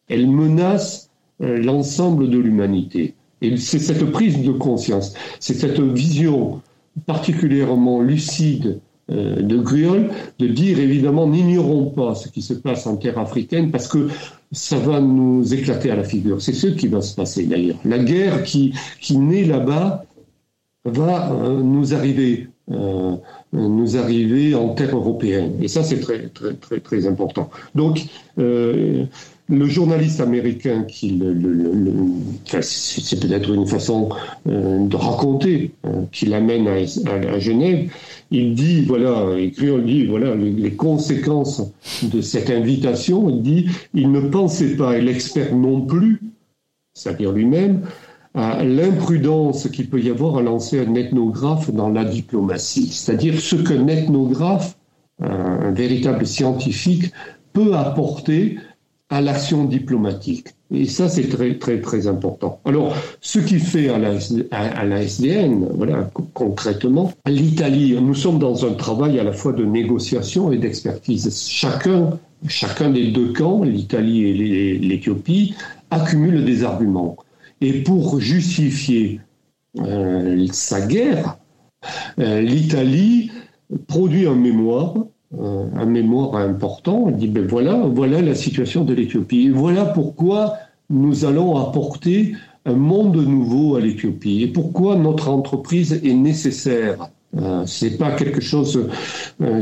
[0.07, 1.09] Elle menace
[1.41, 3.13] euh, l'ensemble de l'humanité.
[3.41, 6.61] Et c'est cette prise de conscience, c'est cette vision
[7.05, 8.79] particulièrement lucide
[9.11, 10.09] euh, de Griol
[10.39, 14.07] de dire évidemment n'ignorons pas ce qui se passe en terre africaine parce que
[14.51, 16.41] ça va nous éclater à la figure.
[16.41, 17.77] C'est ce qui va se passer d'ailleurs.
[17.85, 20.05] La guerre qui, qui naît là-bas
[20.85, 23.15] va euh, nous arriver euh,
[23.53, 25.53] nous arriver en terre européenne.
[25.61, 27.51] Et ça, c'est très, très, très, très important.
[27.75, 28.01] Donc,
[28.39, 29.05] euh,
[29.47, 31.35] le journaliste américain qui le,
[32.61, 34.09] c'est peut-être une façon
[34.47, 35.71] euh, de raconter
[36.11, 37.91] qui l'amène à, Genève.
[38.31, 41.61] Il dit voilà, écrit, on dit voilà les, les, conséquences
[42.01, 43.29] de cette invitation.
[43.29, 46.19] Il dit il ne pensait pas et l'expert non plus,
[46.95, 47.81] c'est-à-dire lui-même,
[48.35, 53.87] l'imprudence qu'il peut y avoir à lancer un ethnographe dans la diplomatie, c'est-à-dire ce qu'un
[53.87, 54.77] ethnographe,
[55.21, 57.11] un, véritable scientifique,
[57.53, 58.57] peut apporter
[59.09, 60.49] à l'action diplomatique.
[60.73, 62.59] Et ça, c'est très, très, très important.
[62.65, 64.15] Alors, ce qui fait à la,
[64.51, 69.63] à, la SDN, voilà, concrètement, l'Italie, nous sommes dans un travail à la fois de
[69.63, 71.47] négociation et d'expertise.
[71.47, 72.17] Chacun,
[72.47, 75.53] chacun des deux camps, l'Italie et l'Éthiopie,
[75.91, 77.15] accumule des arguments.
[77.61, 79.21] Et pour justifier
[79.79, 81.37] euh, sa guerre,
[82.19, 83.31] euh, l'Italie
[83.87, 84.95] produit un mémoire,
[85.39, 87.05] euh, un mémoire important.
[87.09, 89.49] Elle dit ben voilà, voilà la situation de l'Éthiopie.
[89.49, 90.55] Voilà pourquoi
[90.89, 97.09] nous allons apporter un monde nouveau à l'Éthiopie et pourquoi notre entreprise est nécessaire.
[97.37, 98.89] Euh, c'est pas quelque chose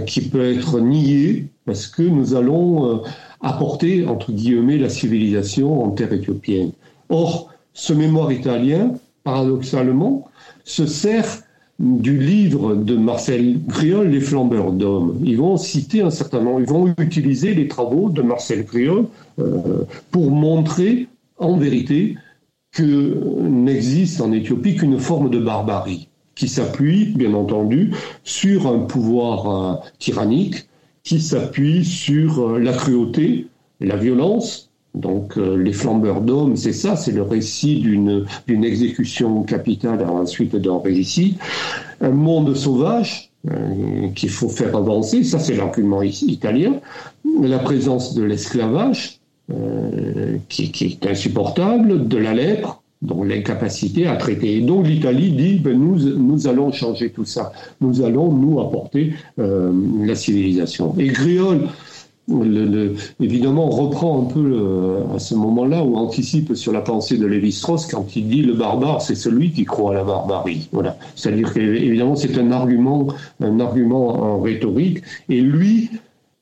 [0.06, 3.02] qui peut être nié parce que nous allons
[3.42, 6.72] apporter entre guillemets la civilisation en terre éthiopienne.
[7.10, 10.28] Or, ce mémoire italien, paradoxalement,
[10.64, 11.44] se sert
[11.80, 15.20] du livre de Marcel Griol, Les flambeurs d'hommes.
[15.24, 19.08] Ils vont citer un certain nombre, ils vont utiliser les travaux de Marcel Griol
[19.40, 21.08] euh, pour montrer
[21.38, 22.16] en vérité
[22.72, 27.92] que n'existe en Éthiopie qu'une forme de barbarie qui s'appuie, bien entendu,
[28.24, 30.68] sur un pouvoir euh, tyrannique,
[31.04, 33.48] qui s'appuie sur euh, la cruauté,
[33.80, 40.06] la violence, donc euh, les flambeurs d'hommes, c'est ça, c'est le récit d'une exécution capitale
[40.08, 41.38] ensuite d'un récit.
[42.00, 46.76] Un monde sauvage euh, qu'il faut faire avancer, ça c'est l'argument italien.
[47.42, 49.20] La présence de l'esclavage,
[49.52, 54.58] euh, qui, qui, est insupportable, de la lèpre, donc l'incapacité à traiter.
[54.58, 57.52] Et donc l'Italie dit, ben, nous, nous allons changer tout ça,
[57.82, 60.96] nous allons nous apporter la civilisation.
[61.00, 61.68] Et Griol,
[62.28, 68.16] le, reprend un peu à ce moment-là ou anticipe sur la pensée de Lévi-Strauss quand
[68.16, 70.70] il dit le barbare, c'est celui qui croit à la barbarie.
[70.72, 70.98] Voilà.
[71.16, 73.08] C'est-à-dire qu'évidemment, c'est un argument,
[73.60, 75.90] argument en rhétorique, et lui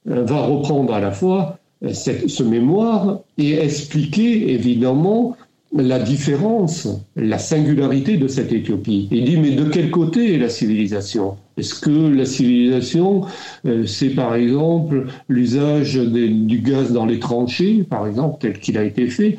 [0.09, 5.35] euh, va reprendre à la fois euh, ce mémoire et expliquer évidemment
[5.73, 9.07] la différence, la singularité de cette Éthiopie.
[9.11, 11.37] Il dit, mais de quel côté est la civilisation?
[11.61, 13.21] Est-ce que la civilisation,
[13.67, 18.83] euh, c'est par exemple l'usage du gaz dans les tranchées, par exemple, tel qu'il a
[18.83, 19.37] été fait?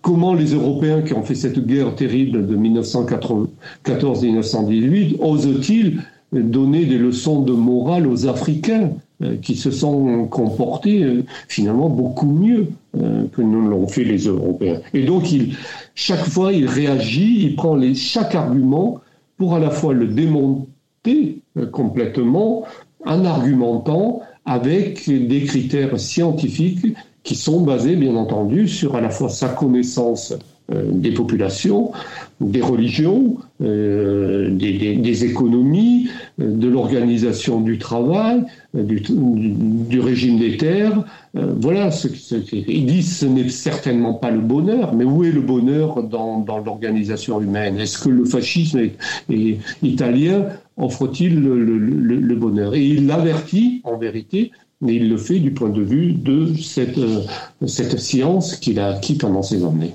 [0.00, 6.00] Comment les Européens qui ont fait cette guerre terrible de 1914-1918 osent-ils
[6.32, 12.30] donner des leçons de morale aux Africains euh, qui se sont comportés euh, finalement beaucoup
[12.30, 12.68] mieux
[13.32, 14.78] que nous l'ont fait les Européens?
[14.92, 15.24] Et donc,
[15.96, 19.00] chaque fois, il réagit, il prend les, chaque argument
[19.38, 20.06] pour à la fois le
[21.04, 22.64] démonter complètement
[23.04, 29.28] en argumentant avec des critères scientifiques qui sont basés, bien entendu, sur à la fois
[29.28, 30.34] sa connaissance
[30.70, 31.92] des populations,
[32.40, 36.08] des religions, euh, des, économies,
[36.40, 38.42] euh, de l'organisation du travail,
[38.74, 41.04] euh, du, régime des terres.
[41.34, 45.40] voilà, ce, ce, ils disent ce n'est certainement pas le bonheur, mais où est le
[45.40, 47.78] bonheur dans, l'organisation humaine?
[47.78, 48.80] Est-ce que le fascisme
[49.30, 52.74] est, italien offre-t-il le, bonheur?
[52.74, 57.00] Et il l'avertit, en vérité, mais il le fait du point de vue de cette,
[57.66, 59.94] cette science qu'il a acquis pendant ces années.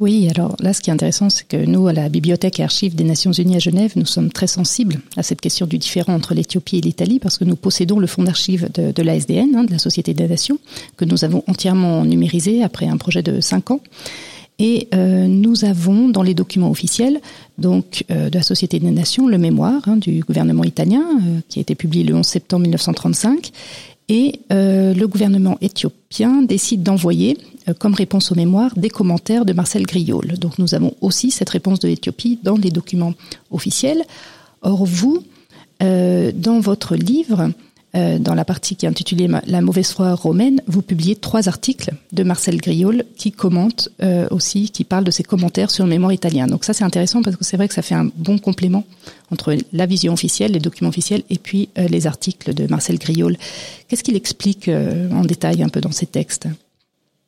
[0.00, 2.96] Oui, alors là, ce qui est intéressant, c'est que nous, à la Bibliothèque et Archives
[2.96, 6.34] des Nations Unies à Genève, nous sommes très sensibles à cette question du différent entre
[6.34, 9.78] l'Éthiopie et l'Italie, parce que nous possédons le fonds d'archives de, l'ASDN, hein, de la
[9.78, 10.26] Société des
[10.96, 13.80] que nous avons entièrement numérisé après un projet de cinq ans.
[14.64, 17.20] Et euh, nous avons dans les documents officiels
[17.58, 21.58] donc euh, de la Société des Nations le mémoire hein, du gouvernement italien euh, qui
[21.58, 23.50] a été publié le 11 septembre 1935
[24.08, 27.38] et le gouvernement éthiopien décide d'envoyer
[27.78, 30.34] comme réponse aux mémoires des commentaires de Marcel Griol.
[30.38, 33.14] Donc nous avons aussi cette réponse de l'Éthiopie dans les documents
[33.50, 34.02] officiels.
[34.60, 35.22] Or vous,
[35.80, 37.52] dans votre livre,
[37.94, 41.90] euh, dans la partie qui est intitulée La mauvaise foi romaine, vous publiez trois articles
[42.12, 46.12] de Marcel Griol qui commente euh, aussi, qui parle de ses commentaires sur le mémoire
[46.12, 46.46] italien.
[46.46, 48.84] Donc ça c'est intéressant parce que c'est vrai que ça fait un bon complément
[49.30, 53.36] entre la vision officielle, les documents officiels et puis euh, les articles de Marcel Griol.
[53.88, 56.48] Qu'est-ce qu'il explique en détail un peu dans ces textes?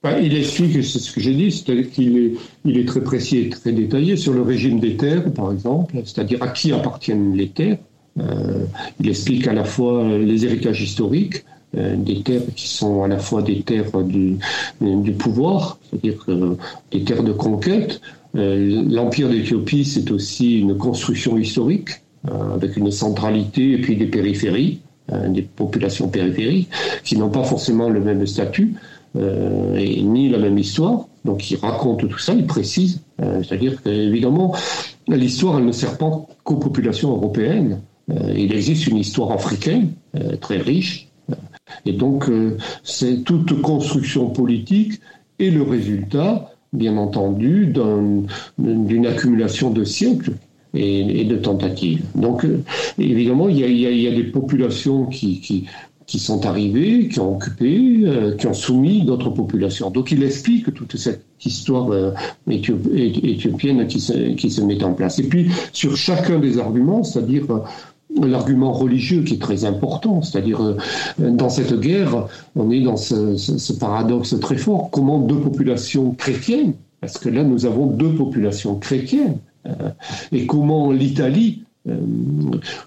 [0.02, 2.32] Bah, il explique, c'est ce que j'ai dit, c'est-à-dire qu'il est,
[2.66, 6.42] il est très précis et très détaillé sur le régime des terres, par exemple, c'est-à-dire
[6.42, 7.78] à qui appartiennent les terres,
[8.16, 11.44] il explique à la fois les héritages historiques,
[11.76, 14.38] euh, des terres qui sont à la fois des terres du,
[15.18, 16.24] pouvoir, c'est-à-dire
[16.92, 18.00] des terres de conquête.
[18.36, 21.90] Euh, L'Empire d'Éthiopie, c'est aussi une construction historique,
[22.54, 24.80] avec une centralité et puis des périphéries,
[25.28, 26.70] des populations périphériques,
[27.04, 28.74] qui n'ont pas forcément le même statut.
[29.14, 31.06] et ni la même histoire.
[31.26, 33.02] Donc il raconte tout ça, il précise.
[33.18, 34.54] C'est-à-dire qu'évidemment,
[35.06, 37.80] l'histoire, elle ne sert pas qu'aux populations européennes.
[38.10, 41.08] Euh, il existe une histoire africaine euh, très riche.
[41.86, 45.00] Et donc, euh, c'est toute construction politique
[45.38, 47.72] et le résultat, bien entendu,
[48.58, 50.32] d'une accumulation de siècles
[50.74, 52.02] et, de tentatives.
[52.14, 52.46] Donc,
[52.98, 55.40] évidemment, il y, a, des populations qui,
[56.06, 58.04] qui, sont arrivées, qui ont occupé,
[58.38, 59.90] qui ont soumis d'autres populations.
[59.90, 62.14] Donc, il explique toute cette histoire
[62.48, 65.18] éthiopienne qui se, qui se met en place.
[65.20, 67.46] Et puis, sur chacun des arguments, c'est-à-dire
[68.22, 70.76] l'argument religieux qui est très important, c'est-à-dire euh,
[71.18, 74.90] dans cette guerre, on est dans ce, paradoxe très fort.
[74.90, 79.90] Comment deux populations chrétiennes, parce que là nous avons deux populations chrétiennes, euh,
[80.32, 81.96] et comment l'Italie, euh,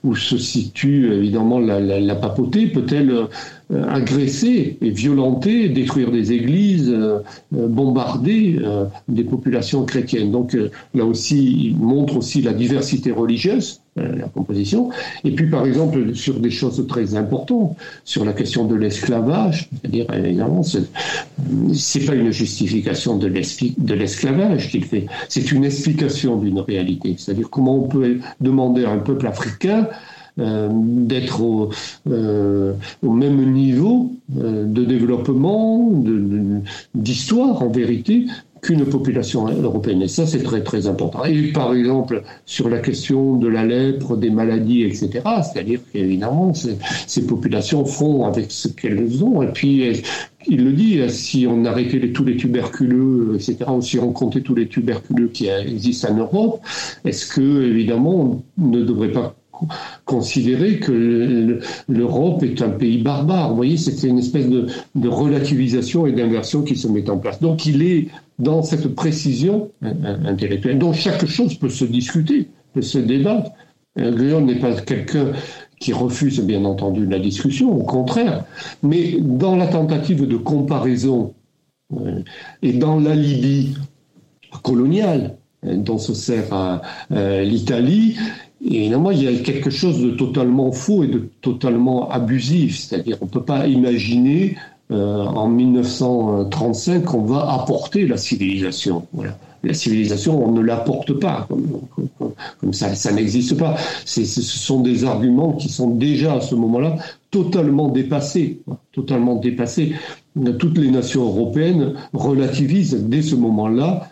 [0.04, 3.28] où se situe évidemment la, papauté, peut-elle
[3.74, 6.96] agresser et violenter, détruire des églises,
[7.52, 8.60] bombarder
[9.08, 10.32] des populations chrétiennes.
[10.32, 10.56] Donc
[10.94, 14.90] là aussi, il montre aussi la diversité religieuse euh, la composition.
[15.24, 20.06] Et puis, par exemple, sur des choses très importantes, sur la question de l'esclavage, c'est-à-dire,
[20.14, 27.16] évidemment, c'est pas une justification de l'esclavage qu'il fait, c'est une explication d'une réalité.
[27.18, 29.94] C'est-à-dire comment on peut demander à un peuple africain euh,
[30.38, 31.70] d'être au,
[32.10, 32.74] euh,
[33.04, 35.92] au, même niveau de développement,
[36.94, 38.26] d'histoire en vérité,
[38.62, 40.02] qu'une population européenne.
[40.02, 41.24] Et ça, c'est très, très important.
[41.26, 47.26] Et par exemple, sur la question de la lèpre, des maladies, etc., c'est-à-dire qu'évidemment, ces
[47.26, 49.42] populations font avec ce qu'elles ont.
[49.42, 50.04] Et puis,
[50.48, 54.56] il le dit, si on arrêtait tous les tuberculeux, etc., ou si on comptait tous
[54.56, 56.62] les tuberculeux qui existent en Europe,
[57.06, 59.36] est-ce que, évidemment, on ne devrait pas
[60.06, 63.50] considérer que l'Europe est un pays barbare.
[63.50, 64.68] Vous voyez, c'est une espèce de,
[65.08, 67.40] relativisation et d'inversion qui se met en place.
[67.40, 68.08] Donc il est
[68.40, 70.80] dans cette précision intellectuelle.
[70.80, 73.52] Donc chaque chose peut se discuter, peut se débattre.
[73.98, 75.32] Guillaume n'est pas quelqu'un
[75.80, 78.46] qui refuse bien entendu la discussion, au contraire.
[78.84, 81.34] Mais dans la tentative de comparaison
[81.94, 82.22] euh,
[82.62, 83.76] et dans l'alibi
[84.62, 88.18] coloniale dont se sert l'Italie.
[88.70, 92.78] Évidemment, il y a quelque chose de totalement faux et de totalement abusif.
[92.78, 94.58] C'est-à-dire, on ne peut pas imaginer
[94.90, 99.06] en 1935 qu'on va apporter la civilisation.
[99.14, 101.48] Voilà la civilisation, on ne l'apporte pas
[102.60, 103.76] comme, ça, ça n'existe pas.
[104.06, 106.98] Ce sont des arguments qui sont déjà à ce moment-là
[107.32, 108.60] totalement dépassés,
[108.92, 109.94] totalement dépassés.
[110.60, 114.10] Toutes les nations européennes relativisent dès ce moment-là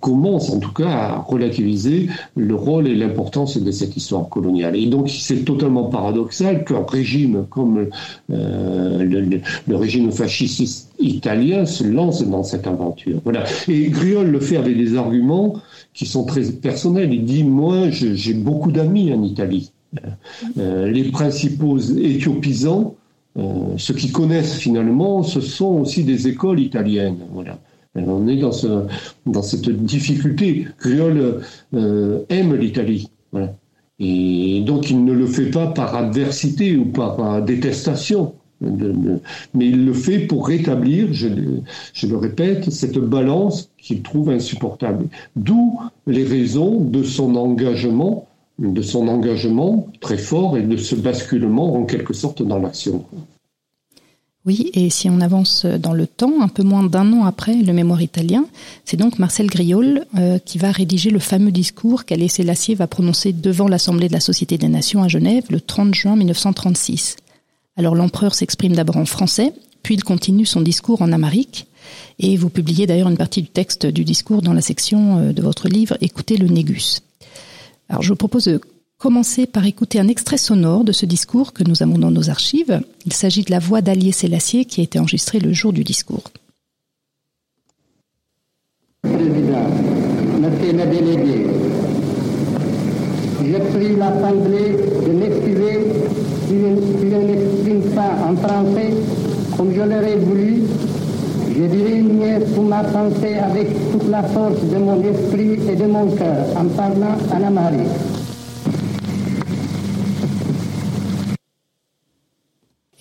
[0.00, 4.76] commence en tout cas à relativiser le rôle et l'importance de cette histoire coloniale.
[4.76, 7.88] Et donc c'est totalement paradoxal qu'un régime comme
[8.30, 13.20] euh, le, régime fasciste italien se lance dans cette aventure.
[13.24, 13.44] Voilà.
[13.68, 15.54] Et Griol le fait avec des arguments
[15.92, 17.12] qui sont très personnels.
[17.12, 19.72] Il dit moi j'ai beaucoup d'amis en Italie.
[20.58, 22.94] Euh, les principaux éthiopisants,
[23.36, 23.42] euh,
[23.76, 27.18] ceux qui connaissent finalement, ce sont aussi des écoles italiennes.
[27.32, 27.58] Voilà.
[27.94, 28.86] On est dans, ce,
[29.26, 30.66] dans cette difficulté.
[30.80, 31.42] Griol
[31.74, 33.10] euh, aime l'Italie.
[33.98, 38.34] Et donc il ne le fait pas par adversité ou par, détestation.
[38.60, 41.28] mais il le fait pour rétablir, je,
[41.92, 45.06] je le répète, cette balance qu'il trouve insupportable.
[45.36, 48.28] D'où les raisons de son engagement,
[48.58, 53.04] de son engagement très fort et de ce basculement en quelque sorte dans l'action.
[54.46, 57.74] Oui, et si on avance dans le temps, un peu moins d'un an après le
[57.74, 58.46] mémoire italien,
[58.86, 63.34] c'est donc Marcel Griol euh, qui va rédiger le fameux discours qu'Alain Sélassié va prononcer
[63.34, 67.16] devant l'Assemblée de la Société des Nations à Genève le 30 juin 1936.
[67.76, 71.66] Alors l'empereur s'exprime d'abord en français, puis il continue son discours en amérique,
[72.18, 75.42] et vous publiez d'ailleurs une partie du texte du discours dans la section euh, de
[75.42, 77.02] votre livre Écoutez le Négus.
[77.90, 78.58] Alors je vous propose de
[79.00, 82.82] commencer par écouter un extrait sonore de ce discours que nous avons dans nos archives.
[83.06, 86.24] Il s'agit de la voix d'Allier Sélassié qui a été enregistrée le jour du discours.
[89.02, 89.66] Président,
[90.38, 91.46] merci mes délégués.
[93.42, 94.76] Je prie l'Assemblée
[95.06, 95.78] de m'excuser
[96.46, 98.90] si je ne pas en français
[99.56, 100.62] comme je l'aurais voulu.
[101.48, 105.86] Je dirai mieux pour ma pensée avec toute la force de mon esprit et de
[105.86, 108.09] mon cœur en parlant en amérique.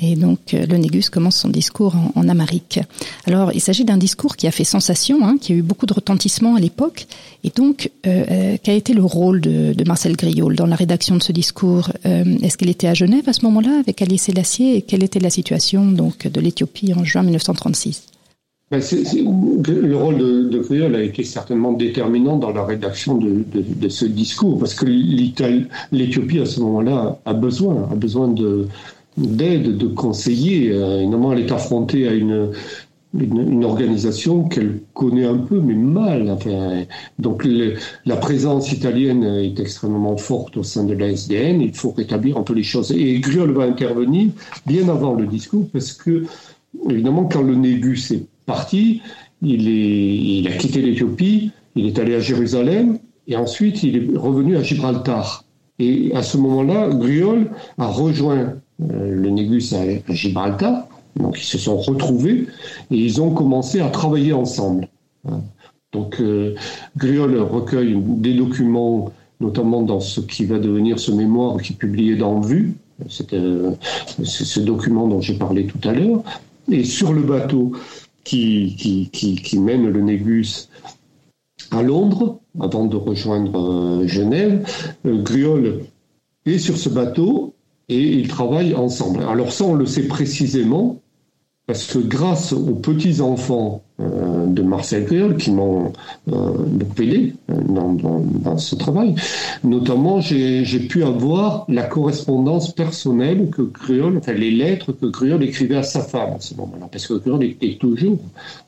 [0.01, 2.79] Et donc euh, le Négus commence son discours en, en amérique.
[3.25, 5.93] Alors il s'agit d'un discours qui a fait sensation, hein, qui a eu beaucoup de
[5.93, 7.07] retentissement à l'époque,
[7.43, 11.15] et donc euh, euh quel a été le rôle de, Marcel Griol dans la rédaction
[11.15, 14.81] de ce discours Est-ce qu'il était à Genève à ce moment-là avec Alice Sélassié et
[14.81, 18.03] quelle était la situation donc de l'Éthiopie en juin 1936
[18.71, 23.63] ben le rôle de, de Griol a été certainement déterminant dans la rédaction de, de,
[23.65, 28.67] de ce discours, parce que l'Éthiopie à ce moment-là a besoin, a besoin de,
[29.17, 30.71] d'aide, de conseiller.
[30.71, 32.51] Euh, évidemment, elle est affrontée à une,
[33.63, 36.37] organisation qu'elle connaît un peu, mais mal.
[37.17, 37.47] Donc
[38.05, 41.61] la présence italienne est extrêmement forte au sein de la SDN.
[41.61, 42.91] Il faut rétablir un peu les choses.
[42.91, 44.29] Et Griol va intervenir
[44.67, 46.25] bien avant le discours, parce que,
[46.87, 49.01] évidemment, quand le Négus est parti,
[49.41, 54.55] il, il a quitté l'Éthiopie, il est allé à Jérusalem, et ensuite il est revenu
[54.55, 55.45] à Gibraltar.
[55.79, 60.87] Et à ce moment-là, Griol a rejoint le Négus à, Gibraltar.
[61.15, 62.47] Donc ils se sont retrouvés
[62.91, 64.87] et ils ont commencé à travailler ensemble.
[65.91, 66.55] Donc euh,
[66.97, 72.15] Griol recueille des documents, notamment dans ce qui va devenir ce mémoire qui est publié
[72.15, 72.75] dans Vue,
[73.09, 73.71] c'est euh,
[74.23, 76.23] ce document dont j'ai parlé tout à l'heure.
[76.71, 77.71] Et sur le bateau
[78.23, 78.77] qui,
[79.59, 80.69] mène le Négus
[81.71, 84.65] à Londres, avant de rejoindre Genève,
[85.03, 85.81] Griol
[86.45, 87.55] est sur ce bateau
[87.89, 89.23] et ils travaillent ensemble.
[89.29, 91.01] Alors ça, on le sait précisément
[91.69, 95.93] parce que grâce aux petits-enfants euh, de Marcel Griol qui m'ont
[96.31, 99.13] euh, euh, dans, dans, dans, ce travail,
[99.63, 105.75] notamment j'ai pu avoir la correspondance personnelle que Griol, enfin les lettres que Griol écrivait
[105.75, 108.17] à sa femme à ce moment-là, parce que Griol était toujours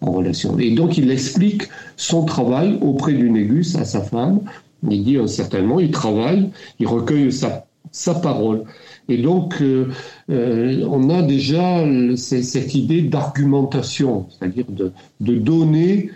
[0.02, 0.60] en relation.
[0.60, 1.64] Et donc il explique
[1.98, 4.42] son travail auprès du Négus à sa femme.
[4.88, 6.50] Il dit certainement, il travaille,
[6.80, 8.64] il recueille sa, sa parole.
[9.12, 9.90] Et donc, euh,
[10.30, 11.84] euh, on a déjà
[12.16, 16.12] cette idée d'argumentation, c'est-à-dire de, donner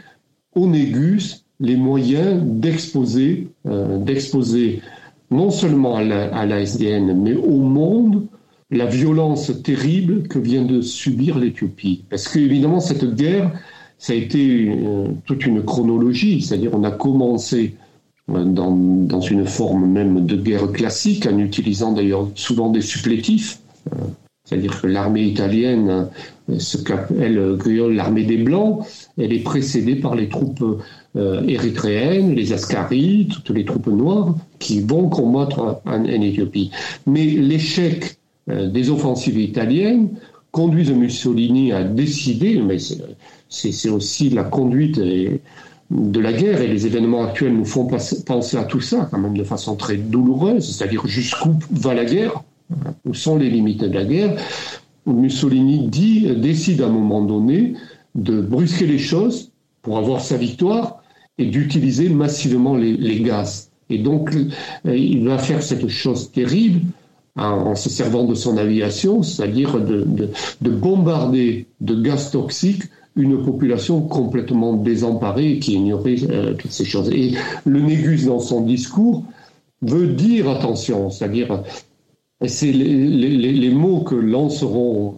[0.55, 4.81] au Négus les moyens d'exposer, euh, d'exposer
[5.29, 6.03] non seulement à
[6.45, 8.27] la, SDN, mais au monde
[8.71, 12.05] la violence terrible que vient de subir l'Éthiopie.
[12.09, 13.51] Parce qu'évidemment, cette guerre,
[13.97, 14.71] ça a été
[15.25, 17.75] toute une chronologie, c'est-à-dire on a commencé
[18.27, 23.59] dans, dans, une forme même de guerre classique, en utilisant d'ailleurs souvent des supplétifs.
[23.93, 23.97] Euh,
[24.43, 26.07] c'est-à-dire que l'armée italienne
[26.57, 27.57] ce qu'appelle
[27.91, 28.85] l'armée des Blancs.
[29.17, 30.63] Elle est précédée par les troupes
[31.15, 36.71] euh, érythréennes, les Ascaris, toutes les troupes noires qui vont combattre en, Éthiopie.
[37.07, 38.17] Mais l'échec
[38.49, 40.09] euh, des offensives italiennes
[40.51, 42.77] conduit Mussolini à décider, mais
[43.49, 45.01] c'est aussi la conduite
[45.91, 47.87] de la guerre et les événements actuels nous font
[48.25, 52.43] penser à tout ça quand même de façon très douloureuse, c'est-à-dire jusqu'où va la guerre,
[53.05, 54.35] où sont les limites de la guerre?
[55.05, 57.73] Mussolini dit, décide à un moment donné
[58.15, 59.51] de brusquer les choses
[59.83, 61.03] pour avoir sa victoire
[61.37, 63.69] et d'utiliser massivement les, gaz.
[63.89, 66.81] Et donc, euh, il va faire cette chose terrible
[67.37, 70.07] en, se servant de son aviation, c'est-à-dire de,
[70.61, 72.83] de, bombarder de gaz toxiques
[73.15, 77.09] une population complètement désemparée qui ignorait euh, toutes ces choses.
[77.11, 77.33] Et
[77.65, 79.23] le Négus, dans son discours,
[79.81, 81.63] veut dire attention, c'est-à-dire,
[82.45, 85.15] c'est les, mots que lanceront,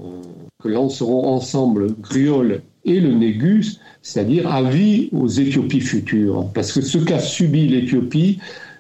[0.61, 6.47] que lanceront ensemble Griol et le Négus, c'est-à-dire avis aux Éthiopies futures.
[6.53, 8.39] Parce que ce qu'a subi l'Éthiopie,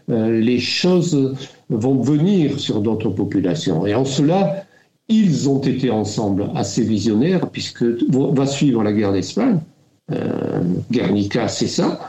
[0.09, 1.35] euh, les choses
[1.69, 3.85] vont venir sur d'autres populations.
[3.85, 4.66] Et en cela,
[5.09, 9.59] ils ont été ensemble assez visionnaires, puisque va suivre la guerre d'Espagne.
[10.11, 11.99] Euh, Guernica, c'est ça.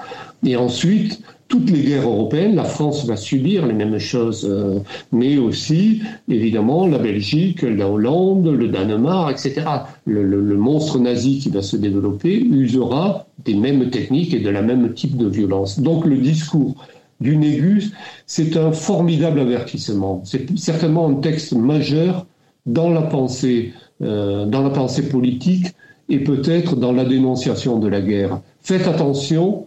[0.45, 4.81] Et ensuite, toutes les guerres européennes, la France va subir les mêmes choses, euh,
[5.13, 9.67] mais aussi, évidemment, la Belgique, la Hollande, le Danemark, etc.
[10.05, 14.63] Le, le, monstre nazi qui va se développer usera des mêmes techniques et de la
[14.63, 15.81] même type de violence.
[15.81, 16.75] Donc le discours
[17.21, 17.93] du Négus,
[18.27, 20.23] c'est un formidable avertissement.
[20.25, 22.27] C'est certainement un texte majeur
[22.69, 25.67] dans la pensée, euh, dans la pensée politique
[26.09, 28.41] et peut-être dans la dénonciation de la guerre.
[28.63, 29.67] Faites attention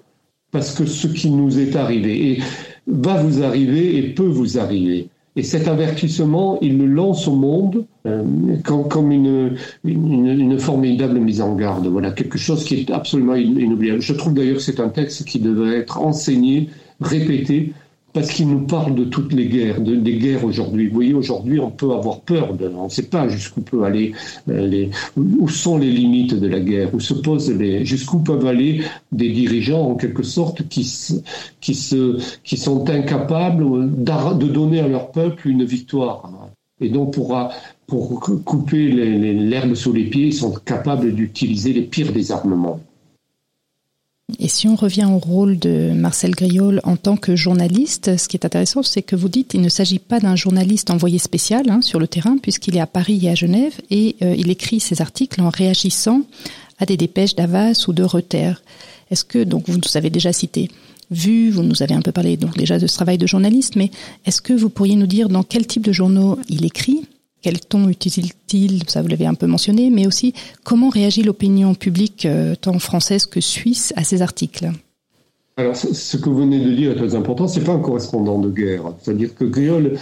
[0.52, 2.40] parce que ce qui nous est arrivé et
[2.88, 5.10] va vous arriver et peut vous arriver.
[5.38, 8.24] Et cet avertissement, il le lance au monde euh,
[8.66, 11.88] comme, une, une, une, formidable mise en garde.
[11.88, 14.02] Voilà, quelque chose qui est absolument inoubliable.
[14.02, 17.72] Je trouve d'ailleurs que c'est un texte qui devrait être enseigné, répété,
[18.14, 20.88] parce qu'il nous parle de toutes les guerres, de, des guerres aujourd'hui.
[20.88, 24.14] Vous voyez, aujourd'hui, on peut avoir peur, de, on ne sait pas jusqu'où peut aller,
[24.50, 28.46] euh, les, où sont les limites de la guerre, où se posent les, jusqu'où peuvent
[28.46, 30.82] aller des dirigeants en quelque sorte qui,
[31.62, 33.64] qui, se, qui sont incapables
[34.04, 36.30] de donner à leur peuple une victoire.
[36.82, 37.38] Et donc, pour,
[37.88, 42.80] pour couper l'herbe sous les pieds, ils sont capables d'utiliser les pires des armements.
[44.40, 48.38] Et si on revient au rôle de Marcel Griol en tant que journaliste, ce qui
[48.38, 51.82] est intéressant, c'est que vous dites qu'il ne s'agit pas d'un journaliste envoyé spécial hein,
[51.82, 55.02] sur le terrain, puisqu'il est à Paris et à Genève, et euh, il écrit ses
[55.02, 56.22] articles en réagissant
[56.80, 58.62] à des dépêches d'Avas ou de Reuters.
[59.10, 60.70] Est-ce que, donc vous nous avez déjà cité,
[61.12, 63.92] vu, vous nous avez un peu parlé donc déjà de ce travail de journaliste, mais
[64.26, 67.06] est-ce que vous pourriez nous dire dans quel type de journaux il écrit?
[67.42, 70.34] Quel ton utilise-t-il Ça, vous l'avez un peu mentionné, mais aussi
[70.64, 74.72] comment réagit l'opinion publique, euh, tant française que suisse, à ces articles?
[75.58, 77.48] Alors, ce que vous venez de dire est très important.
[77.48, 78.94] C'est pas un correspondant de guerre.
[79.02, 79.98] C'est-à-dire que Griol,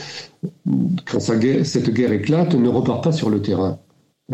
[1.06, 3.80] quand cette guerre éclate, ne repart pas sur le terrain.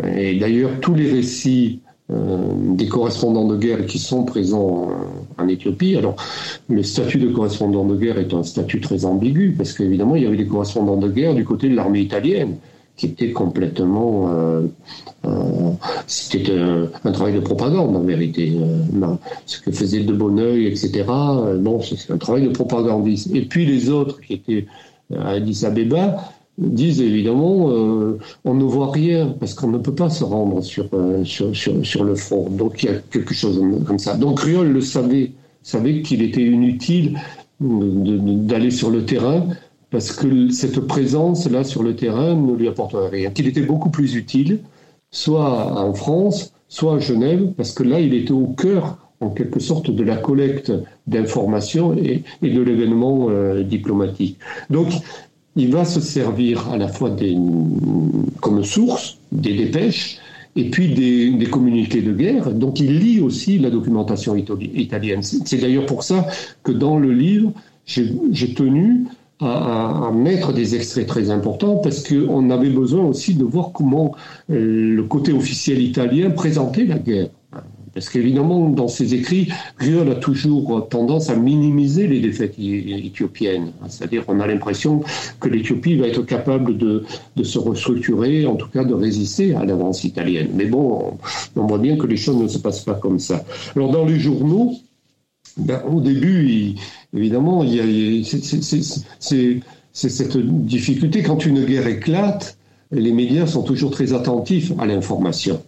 [0.04, 1.80] Et d'ailleurs, tous les récits
[2.12, 4.90] euh, des correspondants de guerre qui sont présents
[5.38, 5.96] en Éthiopie.
[5.96, 6.16] Alors,
[6.68, 10.26] le statut de correspondant de guerre est un statut très ambigu, parce qu'évidemment, il y
[10.26, 12.56] avait des correspondants de guerre du côté de l'armée italienne
[12.96, 14.30] qui était complètement.
[14.30, 14.62] Euh,
[15.26, 15.70] euh,
[16.06, 16.52] c'était
[17.04, 18.56] un, travail de propagande en vérité.
[18.56, 19.06] Euh,
[19.44, 21.04] ce que faisait De Bonneuil, etc.
[21.58, 23.34] bon, c'est un travail de propagandiste.
[23.34, 24.66] Et puis les autres qui étaient
[25.14, 27.66] à Addis Abeba disent évidemment
[28.44, 30.88] on ne voit rien parce qu'on ne peut pas se rendre sur,
[31.24, 32.48] sur, sur, le front.
[32.48, 34.16] Donc il y a quelque chose comme ça.
[34.16, 35.32] Donc Riol le savait,
[35.62, 37.18] savait qu'il était inutile
[37.60, 39.46] d'aller sur le terrain
[39.96, 43.30] parce que cette présence-là sur le terrain ne lui apporterait rien.
[43.30, 44.58] Qu'il était beaucoup plus utile,
[45.10, 49.58] soit en France, soit à Genève, parce que là, il était au cœur, en quelque
[49.58, 50.70] sorte, de la collecte
[51.06, 54.36] d'informations et, de l'événement euh, diplomatique.
[54.68, 54.88] Donc,
[55.56, 57.16] il va se servir à la fois
[58.42, 60.18] comme source des dépêches
[60.56, 62.52] et puis des, des, communiqués de guerre.
[62.52, 65.22] Donc, il lit aussi la documentation italienne.
[65.22, 66.26] C'est d'ailleurs pour ça
[66.64, 67.50] que dans le livre,
[67.86, 69.06] j'ai tenu
[69.40, 74.14] à, mettre des extraits très importants parce qu'on avait besoin aussi de voir comment
[74.50, 77.28] euh, le côté officiel italien présentait la guerre.
[77.96, 83.72] Parce qu'évidemment, dans ses écrits, Riol a toujours tendance à minimiser les défaites éthiopiennes.
[83.88, 85.00] C'est-à-dire qu'on a l'impression
[85.40, 87.04] que l'Éthiopie va être capable de,
[87.36, 90.50] de, se restructurer, en tout cas de résister à l'avance italienne.
[90.52, 91.16] Mais bon,
[91.56, 93.42] on voit bien que les choses ne se passent pas comme ça.
[93.74, 94.74] Alors dans les journaux,
[95.56, 96.74] ben, au début,
[97.14, 98.24] évidemment, il y a,
[99.92, 101.22] c'est cette difficulté.
[101.22, 102.58] Quand une guerre éclate,
[102.90, 105.60] les médias sont toujours très attentifs à l'information.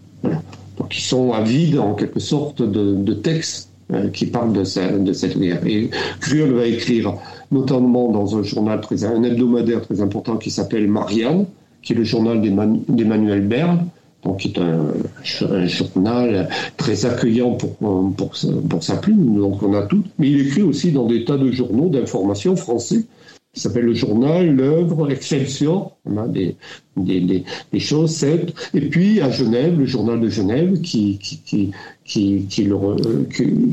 [0.91, 3.70] qui sont avides en quelque sorte de, textes
[4.12, 5.66] qui parlent de, de, cette guerre.
[5.66, 7.14] Et Griol va écrire
[7.51, 11.47] notamment dans un journal, très, un hebdomadaire très important qui s'appelle Marianne,
[11.82, 13.78] qui est le journal d'Emmanuel Berle,
[14.24, 18.34] donc qui est un, journal très accueillant pour, pour,
[18.68, 20.02] pour, sa plume, donc on a tout.
[20.18, 23.04] Mais il écrit aussi dans des tas de journaux d'information français,
[23.52, 26.56] qui s'appelle le journal, l'œuvre, Excelsior, on a des,
[26.96, 31.70] des, des, choses, et puis à Genève, le journal de Genève qui, qui, qui,
[32.04, 32.76] qui, qui le,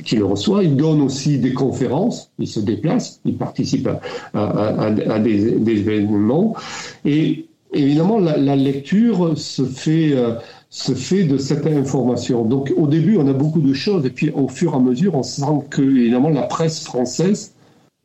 [0.01, 0.63] qui, le reçoit.
[0.63, 3.99] Il donne aussi des conférences, il se déplace, il participe à,
[4.33, 6.55] à, à, des, des, événements,
[7.03, 7.45] et
[7.75, 10.35] évidemment, la, lecture se fait, euh,
[10.69, 12.45] se fait de cette information.
[12.45, 15.15] Donc, au début, on a beaucoup de choses, et puis au fur et à mesure,
[15.15, 17.53] on sent que, évidemment, la presse française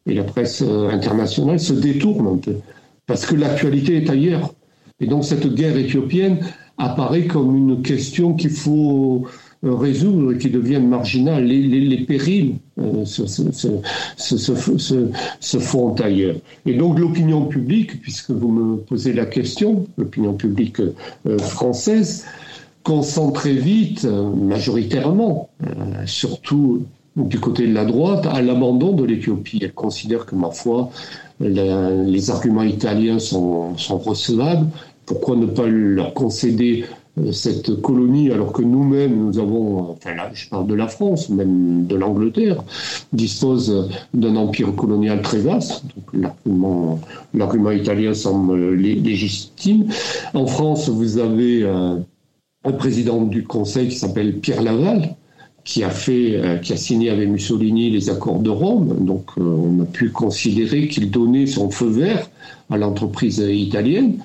[0.06, 2.56] et la presse euh, internationale se détournent un peu,
[3.06, 4.54] parce que l'actualité est ailleurs.
[5.00, 6.38] Et donc, cette guerre éthiopienne
[6.76, 9.26] apparaît comme une question qu'il faut
[9.62, 11.44] résoudre et qui deviennent marginales.
[11.44, 14.54] Les, périls euh, se,
[15.58, 16.36] font ailleurs.
[16.66, 22.24] Et donc l'opinion publique, puisque vous me posez la question, l'opinion publique euh, française,
[22.82, 25.50] consent très vite, majoritairement,
[26.06, 26.84] surtout
[27.14, 29.60] du côté de la droite, à l'abandon de l'Éthiopie.
[29.62, 30.90] Elle considère que, ma foi,
[31.40, 34.66] les arguments italiens sont, recevables.
[35.04, 36.94] Pourquoi ne pas leur concéder euh,
[37.32, 41.86] cette colonie, alors que nous-mêmes, nous avons, enfin là, je parle de la France, même
[41.86, 42.62] de l'Angleterre,
[43.12, 45.84] dispose d'un empire colonial très vaste.
[46.14, 47.00] Donc
[47.34, 49.86] l'argument italien semble légitime.
[50.34, 51.96] En France, vous avez euh,
[52.64, 55.16] un président du Conseil qui s'appelle Pierre Laval,
[55.64, 59.04] qui a fait, euh, qui a signé avec Mussolini les accords de Rome.
[59.04, 62.30] Donc, on a pu considérer qu'il donnait son feu vert
[62.70, 64.18] à l'entreprise italienne.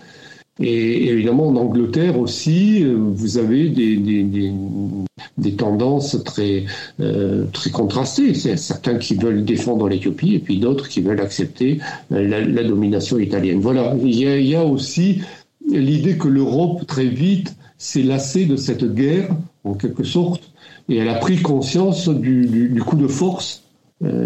[0.62, 6.64] Et évidemment, en Angleterre aussi, euh, vous avez des, tendances très,
[7.02, 8.34] euh, très contrastées.
[8.34, 11.80] C'est certains qui veulent défendre l'Éthiopie et puis d'autres qui veulent accepter
[12.14, 13.60] euh, la, domination italienne.
[13.60, 15.22] Voilà, il y a, aussi
[15.70, 19.28] l'idée que l'Europe, très vite, s'est lassée de cette guerre,
[19.66, 20.52] en quelque sorte,
[20.88, 23.64] et elle a pris conscience du, coup de force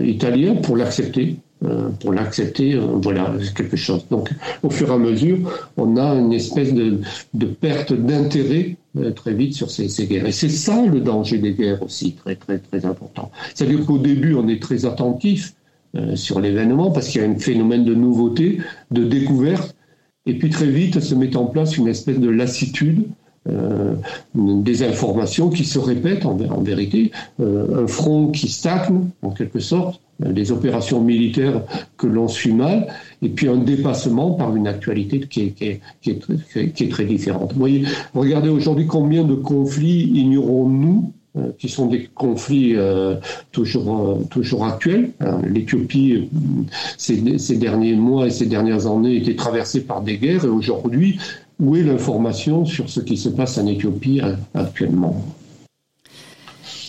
[0.03, 1.37] italien pour l'accepter.
[1.65, 4.05] Euh, pour l'accepter, euh, voilà, quelque chose.
[4.09, 4.29] Donc,
[4.63, 5.39] au fur et à mesure,
[5.75, 7.01] on a une espèce de,
[7.33, 10.25] de perte d'intérêt euh, très vite sur ces, ces guerres.
[10.25, 13.29] Et c'est ça le danger des guerres aussi, très, très, très important.
[13.53, 15.53] C'est-à-dire qu'au début, on est très attentif
[16.13, 18.59] sur l'événement parce qu'il y a un phénomène de nouveauté,
[18.91, 19.75] de découverte,
[20.27, 23.07] et puis très vite se met en place une espèce de lassitude
[23.49, 23.95] euh,
[24.35, 30.51] des informations qui se répètent en, vérité, un front qui stagne en quelque sorte, des
[30.51, 31.61] opérations militaires
[31.97, 32.87] que l'on suit mal,
[33.21, 37.53] et puis un dépassement par une actualité qui est, très, différente.
[37.55, 41.13] Voyez, regardez aujourd'hui combien de conflits ignorons-nous
[41.57, 43.15] qui sont des conflits euh,
[43.51, 45.11] toujours, toujours actuels.
[45.47, 46.27] L'Éthiopie,
[46.97, 51.19] ces, derniers mois et ces dernières années, était traversée par des guerres, et aujourd'hui,
[51.59, 55.23] où est l'information sur ce qui se passe en Éthiopie euh, actuellement?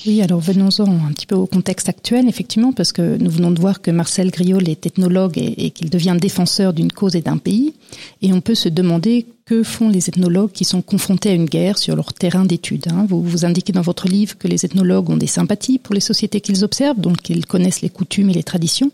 [0.06, 3.60] Oui, alors venons-en un petit peu au contexte actuel, effectivement, parce que nous venons de
[3.60, 7.74] voir que Marcel Griol est ethnologue et, qu'il devient défenseur d'une cause et d'un pays.
[8.22, 11.76] Et on peut se demander que font les ethnologues qui sont confrontés à une guerre
[11.76, 12.86] sur leur terrain d'étude.
[12.88, 13.06] Hein.
[13.08, 16.40] Vous, vous indiquez dans votre livre que les ethnologues ont des sympathies pour les sociétés
[16.40, 18.92] qu'ils observent, donc qu'ils connaissent les coutumes et les traditions.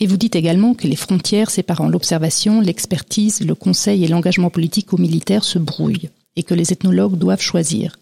[0.00, 4.92] Et vous dites également que les frontières séparant l'observation, l'expertise, le conseil et l'engagement politique
[4.92, 7.98] aux militaires se brouillent et que les ethnologues doivent choisir.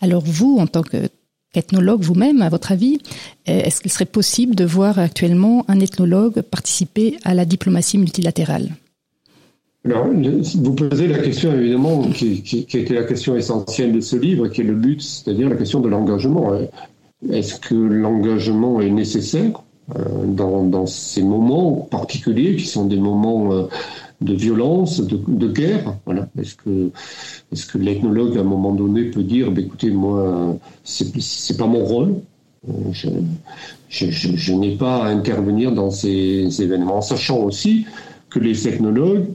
[0.00, 0.82] Alors vous, en tant
[1.56, 2.98] qu'ethnologue vous-même, à votre avis,
[3.46, 8.68] est-ce qu'il serait possible de voir actuellement un ethnologue participer à la diplomatie multilatérale?
[9.86, 14.60] Alors, vous posez la question évidemment qui, était la question essentielle de ce livre, qui
[14.60, 16.52] est le but, c'est-à-dire la question de l'engagement.
[17.32, 19.62] Est-ce que l'engagement est nécessaire
[19.96, 23.66] euh, dans, ces moments particuliers qui sont des moments euh,
[24.20, 25.94] de violence, de, guerre.
[26.04, 26.28] Voilà.
[26.40, 26.90] Est-ce que,
[27.52, 31.84] est-ce que l'ethnologue à un moment donné peut dire, bah, écoutez, moi, c'est, pas mon
[31.84, 32.14] rôle.
[32.68, 32.72] Euh,
[33.88, 37.86] je, n'ai pas à intervenir dans ces événements, en sachant aussi
[38.30, 39.26] que les ethnologues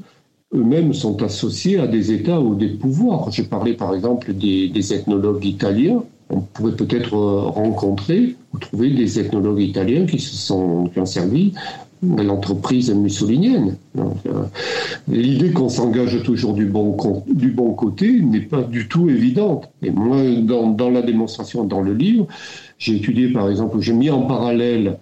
[0.53, 3.31] eux-mêmes sont associés à des États ou des pouvoirs.
[3.31, 8.89] J'ai parlé par exemple des, des ethnologues italiens on pourrait peut-être euh, rencontrer ou trouver
[8.91, 11.53] des ethnologues italiens qui se sont qui ont servi
[12.03, 13.75] l'entreprise mussolinienne.
[13.97, 14.01] Euh,
[15.07, 19.69] l'idée qu'on s'engage toujours du bon, côté n'est pas du tout évidente.
[19.83, 22.27] Et moi, dans, la démonstration, dans le livre,
[22.79, 24.97] j'ai étudié, par exemple, j'ai mis en parallèle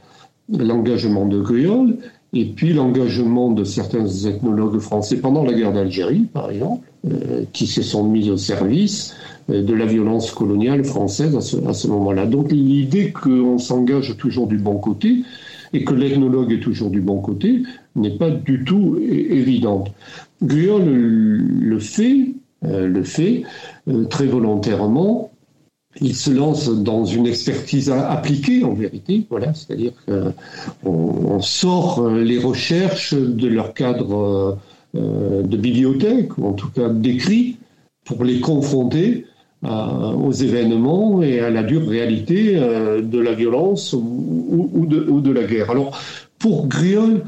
[0.50, 1.98] l'engagement de Griol
[2.34, 7.66] et puis l'engagement de certains ethnologues français pendant la guerre d'Algérie, par exemple, euh, qui
[7.66, 9.16] se sont mis au service
[9.50, 12.26] euh, de la violence coloniale française à ce, à ce moment-là.
[12.26, 15.24] Donc l'idée qu'on s'engage toujours du bon côté
[15.74, 17.64] et que l'ethnologue est toujours du bon côté
[17.96, 19.92] n'est pas du tout évidente.
[20.42, 22.34] Guyot le fait,
[22.66, 23.44] euh, le fait
[24.10, 25.32] très volontairement
[26.02, 30.34] il se lance dans une expertise appliquée en vérité, voilà, c'est-à-dire qu'on
[30.86, 34.60] on sort euh, les recherches de leur cadre
[34.96, 37.58] euh, de bibliothèque, ou en tout cas d'écrit,
[38.06, 39.26] pour les confronter
[39.64, 45.70] aux événements et à la dure réalité euh, de la violence ou, de, la guerre.
[45.70, 46.00] Alors,
[46.38, 47.24] pour Griol,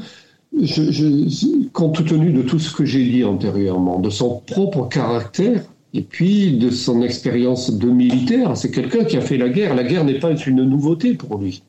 [1.72, 5.62] compte tenu de tout ce que j'ai dit antérieurement, de son propre caractère,
[5.94, 8.56] et puis de son expérience de militaire.
[8.56, 9.74] C'est quelqu'un qui a fait la guerre.
[9.74, 11.62] La guerre n'est pas une nouveauté pour lui.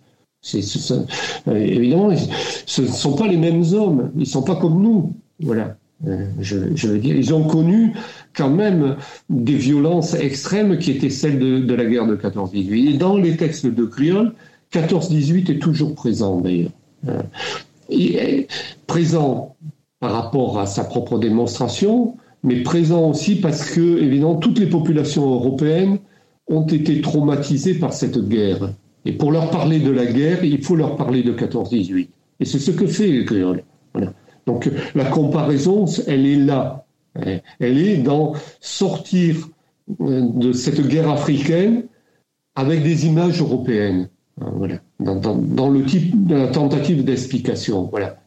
[0.55, 2.11] Euh, évidemment,
[2.65, 4.11] ce ne sont pas les mêmes hommes.
[4.15, 5.13] Ils ne sont pas comme nous.
[5.41, 5.75] Voilà.
[6.07, 7.93] Euh, je, veux dire, ils ont connu
[8.35, 8.97] quand même
[9.29, 12.93] des violences extrêmes qui étaient celles de, la guerre de 14-18.
[12.93, 14.33] Et dans les textes de Criol,
[14.73, 16.71] 14-18 est toujours présent d'ailleurs.
[17.07, 17.21] Euh,
[17.89, 18.47] il est
[18.87, 19.55] présent
[19.99, 25.25] par rapport à sa propre démonstration, mais présent aussi parce que, évidemment, toutes les populations
[25.33, 25.99] européennes
[26.47, 28.69] ont été traumatisées par cette guerre.
[29.05, 32.07] Et pour leur parler de la guerre, il faut leur parler de 14-18.
[32.39, 33.63] Et c'est ce que fait Créole.
[34.45, 34.59] Voilà.
[34.59, 36.85] Donc la comparaison, elle est là.
[37.59, 39.35] Elle est dans sortir
[40.01, 41.83] euh, de cette guerre africaine
[42.55, 44.09] avec des images européennes.
[44.37, 44.79] Voilà.
[44.99, 47.83] Dans, dans, dans le type de la tentative d'explication.
[47.91, 48.17] Voilà.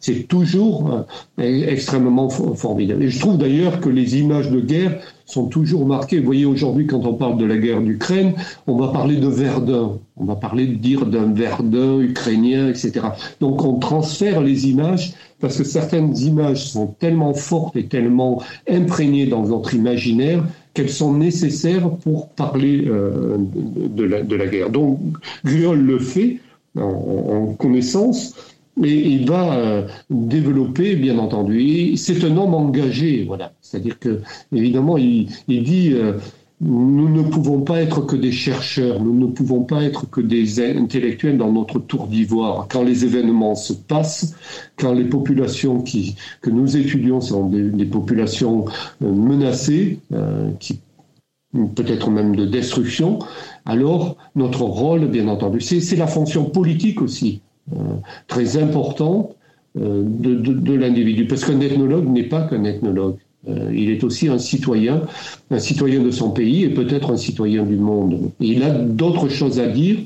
[0.00, 1.06] C'est toujours
[1.38, 3.04] euh, extrêmement formidable.
[3.04, 6.18] Et je trouve d'ailleurs que les images de guerre sont toujours marquées.
[6.18, 8.34] Vous voyez, aujourd'hui, quand on parle de la guerre d'Ukraine,
[8.66, 9.98] on va parler de Verdun.
[10.16, 12.92] On va parler de dire d'un Verdun ukrainien, etc.
[13.40, 19.26] Donc on transfère les images parce que certaines images sont tellement fortes et tellement imprégnées
[19.26, 24.70] dans notre imaginaire qu'elles sont nécessaires pour parler euh, de, la, guerre.
[24.70, 24.98] Donc
[25.44, 26.40] Griol le fait
[26.76, 28.34] en connaissance
[28.82, 31.96] et il va euh, développer, bien entendu.
[31.96, 33.52] C'est un homme engagé, voilà.
[33.60, 34.20] C'est-à-dire que,
[34.52, 36.14] évidemment, il, dit euh,
[36.60, 40.60] nous ne pouvons pas être que des chercheurs, nous ne pouvons pas être que des
[40.60, 42.66] intellectuels dans notre tour d'ivoire.
[42.68, 44.34] Quand les événements se passent,
[44.76, 45.84] quand les populations
[46.40, 48.64] que nous étudions sont des, des populations
[49.02, 50.00] euh, menacées,
[50.58, 50.80] qui
[51.76, 53.20] peut-être même de destruction,
[53.64, 57.42] alors notre rôle, bien entendu, c'est la fonction politique aussi.
[57.72, 57.76] Euh,
[58.28, 59.36] très importante
[59.80, 61.26] euh, de, l'individu.
[61.26, 63.16] Parce qu'un ethnologue n'est pas qu'un ethnologue.
[63.48, 65.02] Euh, il est aussi un citoyen,
[65.50, 68.30] un citoyen de son pays et peut-être un citoyen du monde.
[68.38, 69.98] il a d'autres choses à dire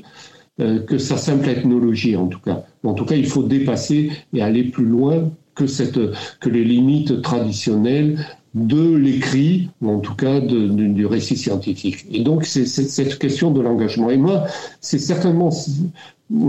[0.87, 2.65] que sa simple ethnologie, en tout cas.
[2.83, 5.99] En tout cas, il faut dépasser et aller plus loin que, cette,
[6.41, 8.19] que les limites traditionnelles
[8.55, 12.05] de l'écrit, ou en tout cas du récit scientifique.
[12.11, 14.09] Et donc, c'est cette question de l'engagement.
[14.09, 14.47] Et moi,
[14.81, 15.49] c'est certainement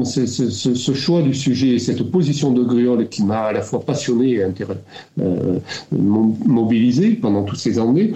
[0.04, 4.44] ce, choix du sujet, cette position de Griol qui m'a à la fois passionné et
[5.20, 5.58] euh,
[5.92, 8.12] mobilisé pendant toutes ces années,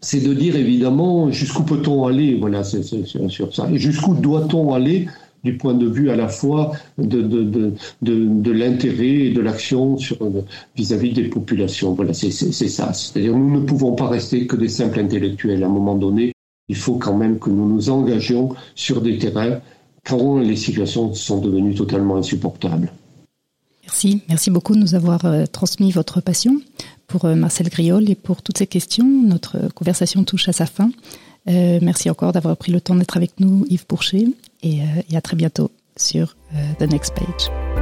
[0.00, 5.06] c'est de dire évidemment jusqu'où peut-on aller, voilà, sur ça, et jusqu'où doit-on aller
[5.44, 7.72] du point de vue à la fois de, de,
[8.02, 9.96] de, l'intérêt et de l'action
[10.76, 11.94] vis-à-vis des populations.
[11.94, 12.92] Voilà, c'est ça.
[12.92, 15.62] C'est-à-dire nous ne pouvons pas rester que des simples intellectuels.
[15.62, 16.32] À un moment donné,
[16.68, 19.60] il faut quand même que nous nous engagions sur des terrains
[20.04, 22.92] quand les situations sont devenues totalement insupportables.
[23.84, 26.60] Merci, merci beaucoup de nous avoir euh, transmis votre passion
[27.08, 29.04] pour euh, Marcel Griol et pour toutes ces questions.
[29.04, 30.90] Notre conversation touche à sa fin.
[31.48, 34.26] Euh, merci encore d'avoir pris le temps d'être avec nous, Yves Pourchet,
[34.62, 34.78] et,
[35.10, 36.36] et, à très bientôt sur
[36.78, 37.79] The Next Page.